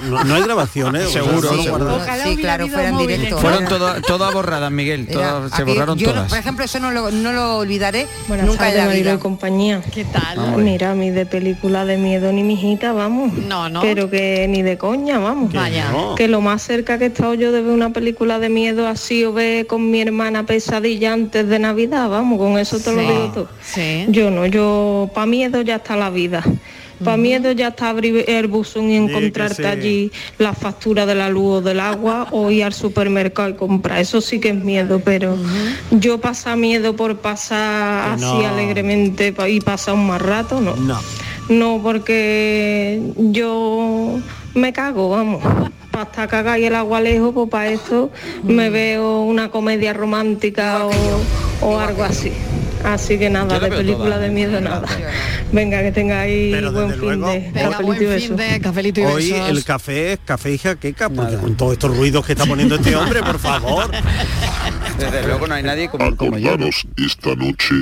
[0.05, 1.11] no, no hay grabaciones.
[1.11, 1.69] Seguro, sí.
[2.25, 3.19] Sí, claro, habido fuera en móviles.
[3.19, 3.39] directo.
[3.39, 5.07] Fueron todas todas borradas, Miguel.
[5.09, 6.29] era se aquello- borraron yo todas.
[6.29, 9.13] por ejemplo, eso no lo, no lo olvidaré Buenas nunca tardes, en la Marilo y
[9.13, 9.21] vida.
[9.21, 9.83] compañía.
[9.93, 10.57] ¿Qué tal?
[10.59, 12.43] Mira, a mí de película de miedo ni
[12.77, 13.33] vamos.
[13.35, 13.81] No, no.
[13.81, 15.53] Pero que ni de coña, vamos.
[15.53, 15.91] Vaya.
[15.91, 16.15] No.
[16.15, 19.25] Que lo más cerca que he estado yo de ver una película de miedo así
[19.25, 23.31] o ver con mi hermana pesadilla antes de Navidad, vamos, con eso te lo digo
[23.35, 23.49] todo.
[23.63, 24.07] sí.
[24.09, 26.43] Yo no, yo pa' miedo ya está la vida.
[27.03, 29.65] Pa' miedo ya está abrir el buzón y encontrarte sí.
[29.65, 34.01] allí la factura de la luz o del agua o ir al supermercado y comprar.
[34.01, 35.35] Eso sí que es miedo, pero
[35.91, 40.77] yo pasar miedo por pasar así alegremente y pasar un más rato, no.
[40.77, 41.01] No.
[41.51, 44.19] No, porque yo
[44.55, 45.43] me cago, vamos.
[45.91, 48.11] Para estar cagada y el agua lejos, pues para esto
[48.45, 50.91] me veo una comedia romántica o,
[51.63, 52.33] o algo así.
[52.85, 54.19] Así que nada, de película toda.
[54.21, 54.87] de miedo nada.
[55.53, 58.53] Venga, que tengáis Pero buen fin luego- de Venga, cafelito y buen fin besos.
[58.55, 59.49] de cafelito y Hoy besos.
[59.51, 62.95] el café es café y jaqueca, porque con todos estos ruidos que está poniendo este
[62.97, 63.91] hombre, por favor.
[64.99, 67.75] Desde luego no hay nadie como, como esta noche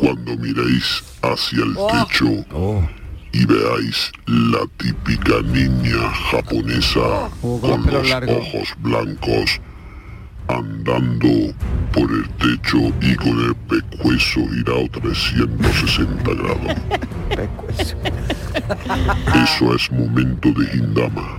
[0.00, 2.82] cuando miréis hacia el techo Oh.
[3.32, 9.60] Y veáis la típica niña japonesa Oh, con los ojos blancos
[10.48, 11.52] andando
[11.92, 16.76] por el techo y con el pecueso girado 360 grados.
[19.44, 21.36] Eso es momento de Hindama.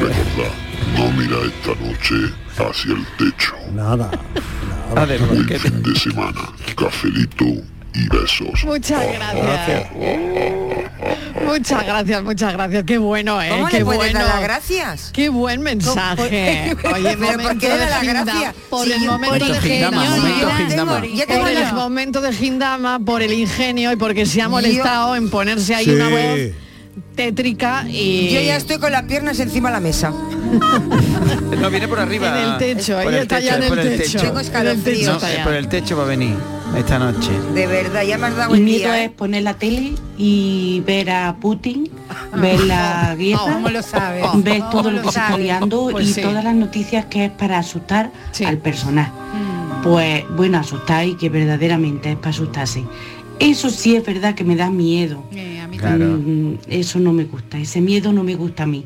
[0.00, 0.54] Recordad,
[0.96, 3.54] no mira esta noche hacia el techo.
[3.74, 4.10] Nada.
[4.94, 6.48] Buen fin de semana.
[6.76, 7.46] Cafelito
[7.94, 8.64] y besos.
[8.64, 9.88] Muchas gracias.
[11.44, 12.84] Muchas gracias, muchas gracias.
[12.84, 13.48] Qué bueno, ¿eh?
[13.50, 14.02] ¿Cómo Qué le bueno.
[14.18, 15.10] dar las gracias?
[15.12, 16.76] Qué buen mensaje.
[16.94, 18.54] Oye, ¿Pero por qué da las gracias?
[18.68, 19.60] Por Sí, el momento de
[20.76, 20.86] tengo
[21.26, 25.74] Por el momento de Hindama, por el ingenio y porque se ha molestado en ponerse
[25.74, 25.90] ahí Sí.
[25.92, 26.38] una voz
[27.14, 28.28] tétrica y...
[28.30, 30.10] Yo ya estoy con las piernas encima de la mesa.
[31.58, 32.28] No, viene por arriba.
[32.40, 34.18] En el techo, Por ella el está ya en es el techo.
[34.20, 35.14] Tengo No, escalofríos.
[35.16, 35.44] está ya.
[35.44, 36.36] por el techo va a venir
[36.76, 37.30] esta noche.
[37.54, 39.04] De verdad, ya me has dado Mi el miedo día.
[39.04, 41.88] es poner la tele y ver a Putin,
[42.40, 44.24] ver la guerra, ¿Cómo lo sabes?
[44.36, 46.22] ver todo ¿Cómo lo lo que se está liando Pues y sí.
[46.22, 48.10] todas las noticias que es para asustar
[48.46, 49.10] al personal.
[49.10, 49.82] Mm.
[49.82, 52.84] Pues bueno, asustar y que verdaderamente es para asustarse.
[53.38, 55.22] Eso sí es verdad que me da miedo.
[55.32, 56.04] Eh, a mí Claro.
[56.06, 58.84] Mm, Eso no me gusta, ese miedo no me gusta a mí.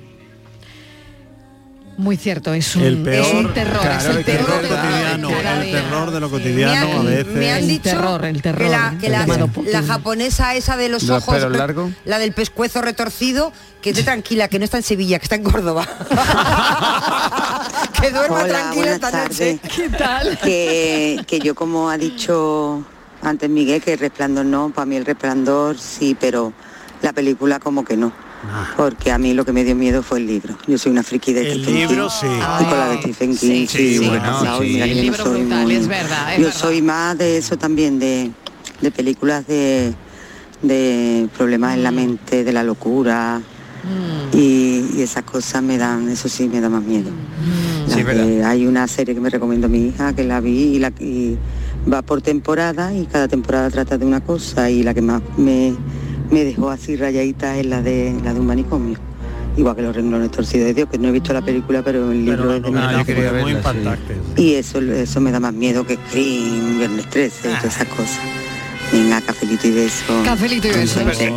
[1.99, 4.62] Muy cierto, es un, El peor, es un terror, claro, es el, el terror, terror
[4.62, 5.82] de cada- cotidiano, de cada el día.
[5.82, 7.26] terror de lo cotidiano Me han- a veces.
[7.34, 11.12] Me han El dicho terror, el terror, que la, que japonesa esa de los ¿De
[11.12, 11.93] los ojos, largos?
[12.05, 15.43] la del pescuezo retorcido, que esté tranquila, que no está en Sevilla, que está en
[15.45, 15.86] Córdoba.
[18.01, 19.59] que duerma Hola, tranquila esta noche.
[19.76, 20.38] ¿Qué tal?
[20.38, 22.84] Que, que yo como ha dicho
[23.22, 26.53] antes Miguel, que el resplandor no, para mí el resplandor sí, pero
[27.03, 28.12] la película como que no.
[28.76, 30.57] Porque a mí lo que me dio miedo fue el libro.
[30.66, 32.26] Yo soy una friki de El libro, sí.
[32.26, 35.74] Y con la de Stephen King, sí, bueno, mira El yo no soy brutal, muy-
[35.76, 36.61] es verdad, es Yo verdad.
[36.61, 38.30] soy más de eso también, de,
[38.80, 39.93] de películas de,
[40.62, 43.40] de problemas en la mente, de la locura.
[44.32, 47.11] Y, y esas cosas me dan, eso sí me da más miedo.
[47.86, 48.24] Las Sí, verdad.
[48.24, 51.36] de- hay una serie que me recomiendo mi hija, que la vi y, la, y
[51.93, 55.74] va por temporada y cada temporada trata de una cosa y la que más me,
[56.33, 58.99] me dejó así rayadita es la de la de un manicomio.
[59.57, 62.24] Igual que los renglones torcidos de Dios, que no he visto la película, pero el
[62.24, 63.57] libro Pero es de no, muy sí.
[63.59, 64.16] impactante.
[64.39, 68.18] Y eso, eso me da más miedo que Scream, Viernes 13 y todas esas cosas.
[68.91, 70.22] Venga, cafelito y beso.
[70.24, 71.01] Cafelito y beso.
[71.01, 71.33] Entonces,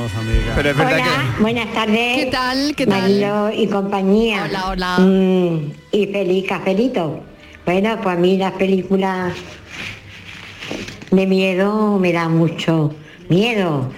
[0.55, 2.15] Pero es verdad Hola, buenas tardes.
[2.15, 2.75] ¿Qué tal?
[2.75, 3.01] ¿Qué tal?
[3.01, 4.45] Marilo y compañía.
[4.45, 4.97] Hola, hola.
[4.99, 7.21] Mm, y feliz cafelito.
[7.65, 9.33] Bueno, pues a mí las películas
[11.11, 12.93] de miedo me dan mucho
[13.27, 13.89] miedo.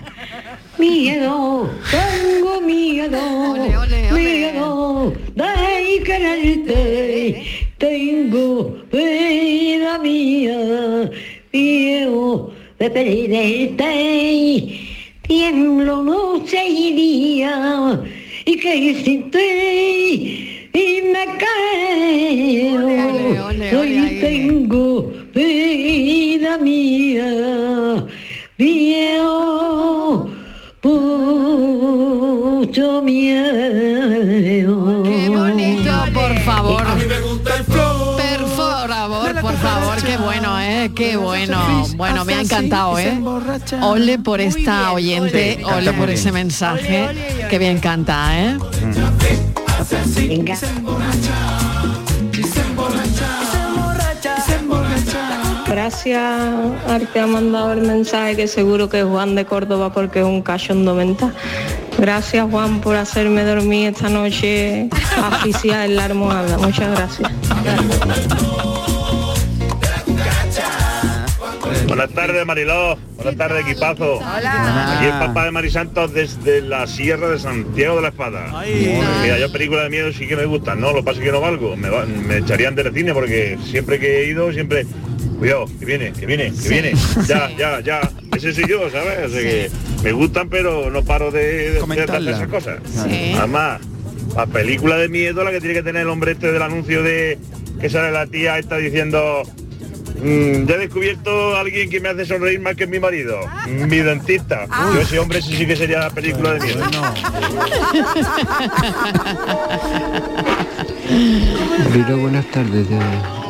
[0.77, 3.17] Miedo, tengo miedo,
[3.51, 4.21] Ole, ole, ole.
[4.21, 7.43] miedo de quererte,
[7.79, 11.11] tengo vida mía,
[11.51, 14.79] miedo de perderte,
[15.27, 17.99] tiemblo noche y día,
[18.45, 28.05] y que sin ti, y me caeo, Ole, ole, ole, hoy tengo vida mía,
[28.57, 29.96] miedo,
[32.67, 35.03] mucho miedo.
[35.03, 36.83] Qué bonito, por favor.
[38.17, 40.91] Per favor, por favor, qué bueno, ¿eh?
[40.93, 41.85] Qué bueno.
[41.95, 43.17] Bueno, me ha encantado, ¿eh?
[43.81, 47.07] Ole por esta oyente, ole por ese mensaje.
[47.49, 48.57] Que bien canta, ¿eh?
[50.27, 50.57] Venga.
[55.67, 56.33] Gracias
[56.87, 60.25] al que ha mandado el mensaje, que seguro que es Juan de Córdoba porque es
[60.25, 61.33] un cachondo mental.
[61.97, 64.87] Gracias Juan por hacerme dormir esta noche
[65.31, 66.57] asfixiada en la almohada.
[66.57, 67.31] Muchas gracias.
[71.87, 72.97] Buenas tardes, Mariló.
[73.15, 74.19] Buenas tardes, equipazo.
[74.23, 78.63] Aquí el papá de Marisantos desde la Sierra de Santiago de la Espada.
[79.21, 80.93] Mira, yo películas de miedo sí que me gustan, ¿no?
[80.93, 81.75] Lo pasa que no valgo.
[81.75, 84.85] Me, va- me echarían del cine porque siempre que he ido, siempre...
[85.39, 86.93] Cuidado, que viene, que viene, que viene.
[87.27, 88.01] Ya, ya, ya.
[88.35, 89.19] Ese soy yo, ¿sabes?
[89.27, 89.69] O sea que
[90.03, 92.31] me gustan, pero no paro de, de- de Comentarla.
[92.31, 92.79] hacer esas cosas.
[93.09, 93.33] Sí.
[93.37, 93.81] Además,
[94.35, 97.37] la película de miedo, la que tiene que tener el hombre este del anuncio de
[97.81, 99.43] que sale la tía está diciendo
[100.19, 103.97] Mm, ya he descubierto a alguien que me hace sonreír más que mi marido, mi
[103.97, 104.65] dentista.
[104.95, 106.81] Yo ese hombre ese sí que sería la película de miedo.
[111.89, 112.97] Marilo, buenas tardes de-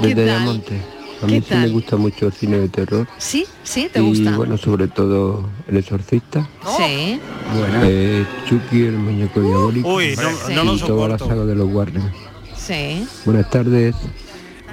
[0.02, 0.30] ¿Qué desde tal?
[0.30, 0.82] Ayamonte.
[1.22, 3.08] A ¿Qué mí sí me gusta mucho el cine de terror.
[3.18, 3.46] ¿Sí?
[3.64, 3.90] ¿Sí?
[3.92, 4.38] ¿Te y gusta?
[4.38, 6.48] bueno, sobre todo El Exorcista.
[6.78, 7.20] Sí.
[7.84, 9.96] Eh, Chucky, el muñeco diabólico.
[9.96, 10.54] Uy, no- Sí.
[10.54, 11.28] no lo y toda la soporto.
[11.28, 12.12] saga de los Warren.
[12.56, 13.08] Sí.
[13.26, 13.96] Buenas tardes.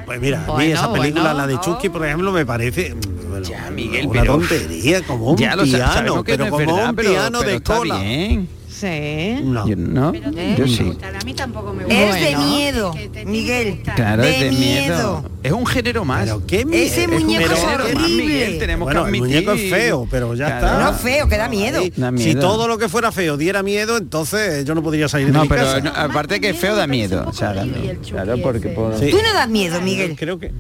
[0.05, 1.39] Pues mira, a mí Bueno, esa película, bueno.
[1.39, 5.37] la de Chucky, por ejemplo, me parece mm, bueno, Miguel, una pero- tontería, como un
[5.39, 7.99] Ya lo sa- piano, pero no es como verdad, un piano pero de está cola.
[8.01, 8.49] bien.
[8.85, 9.37] Sí.
[9.39, 9.43] Sí.
[9.45, 9.67] No.
[9.67, 10.13] Yo, no,
[10.57, 10.93] yo sí.
[11.03, 12.95] A mí tampoco me Es de miedo,
[13.27, 13.81] Miguel.
[13.97, 15.21] Claro, de es de miedo.
[15.23, 15.31] miedo.
[15.43, 16.29] Es un género más.
[16.47, 18.25] qué Ese Es un muñeco es género más, horrible.
[18.25, 19.45] Miguel, tenemos Bueno, que el admitir.
[19.47, 20.67] muñeco es feo, pero ya Claro.
[20.67, 20.85] está.
[20.85, 21.81] No feo, que da miedo.
[21.97, 22.41] Da Si miedo.
[22.41, 25.49] todo lo que fuera feo diera miedo, entonces yo no podría salir de No, mi
[25.49, 25.81] pero casa.
[25.81, 27.25] no, aparte que feo da miedo.
[27.27, 27.99] O sea, da miedo.
[28.09, 28.99] Claro, porque por...
[28.99, 29.11] Sí.
[29.11, 30.15] Tú no das miedo, Miguel.
[30.19, 30.53] Creo que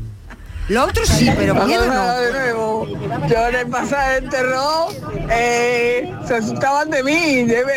[0.69, 2.19] Lo otro sí, pero miedo no.
[2.21, 2.87] de nuevo.
[3.29, 4.89] Yo en el pasado del terror
[5.31, 7.73] eh, se asustaban de mí, debe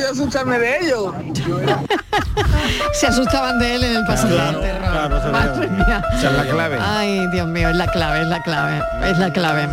[0.00, 1.14] yo asustarme de ellos.
[2.92, 5.32] Se asustaban de él en el pasado del terror.
[5.32, 6.02] Madre mía.
[6.18, 6.78] Esa es la clave.
[6.80, 9.68] Ay, Dios mío, es la clave, es la clave, es la clave.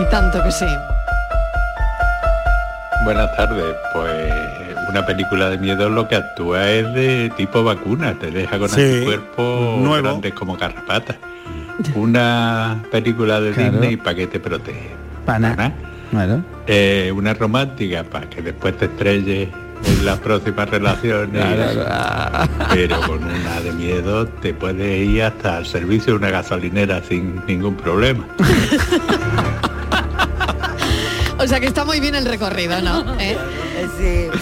[0.00, 0.66] Y tanto que sí.
[3.04, 4.32] Buenas tardes, pues
[4.88, 8.82] una película de miedo lo que actúa es de tipo vacuna, te deja con Sí,
[8.82, 10.02] anticuerpos nuevo.
[10.08, 11.16] grandes como garrapatas.
[11.94, 13.72] Una película de Claro.
[13.72, 14.90] Disney para que te protege.
[15.26, 15.54] Pana.
[15.56, 15.72] Pana.
[16.10, 16.42] Claro.
[16.66, 19.48] Eh, una romántica para que después te estrelles
[19.86, 21.42] en las próximas relaciones.
[21.42, 22.48] Claro.
[22.72, 27.40] Pero con una de miedo te puedes ir hasta el servicio de una gasolinera sin
[27.46, 28.26] ningún problema.
[31.38, 33.18] O sea que está muy bien el recorrido, ¿no?
[33.18, 33.34] ¿Eh?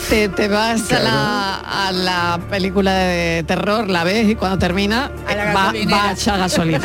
[0.08, 5.10] Te, te vas a, la, a la película de terror, la ves y cuando termina
[5.54, 6.80] va, va a echar gasolina.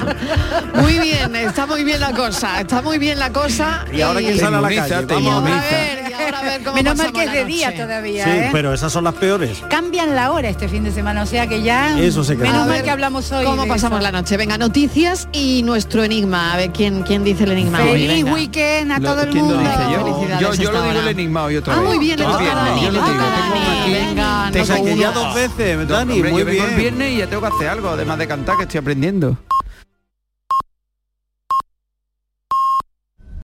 [0.76, 3.86] Muy bien, está muy bien la cosa, está muy bien la cosa.
[3.94, 5.02] Y ahora quién sale a la calle.
[5.20, 5.50] y Vamos.
[5.52, 8.30] a ver, y ahora a ver cómo Menos mal que es de día todavía, Sí,
[8.32, 8.50] ¿eh?
[8.52, 9.62] pero esas son las peores.
[9.70, 11.98] Cambian la hora este fin de semana, o sea que ya...
[12.00, 12.36] Eso se.
[12.36, 13.46] Menos mal que hablamos hoy.
[13.46, 14.12] ¿Cómo pasamos eso.
[14.12, 14.36] la noche?
[14.38, 16.54] Venga, noticias y nuestro enigma.
[16.54, 17.92] A ver quién, quién dice el enigma hoy.
[18.08, 18.34] Feliz venga.
[18.34, 19.70] weekend a Lo- todo el ¿Quién lo mundo.
[19.70, 20.40] dice yo?
[20.40, 21.88] Yo, yo lo digo el enigma hoy otra Ah, vez.
[21.88, 22.20] muy bien,
[22.56, 23.94] Dani, yo lo digo, Dani.
[23.94, 26.80] Venga, no ya dos veces, No, Dani, hombre, muy yo vengo el bien.
[26.80, 29.38] viernes y ya tengo que hacer algo, además de cantar, que estoy aprendiendo.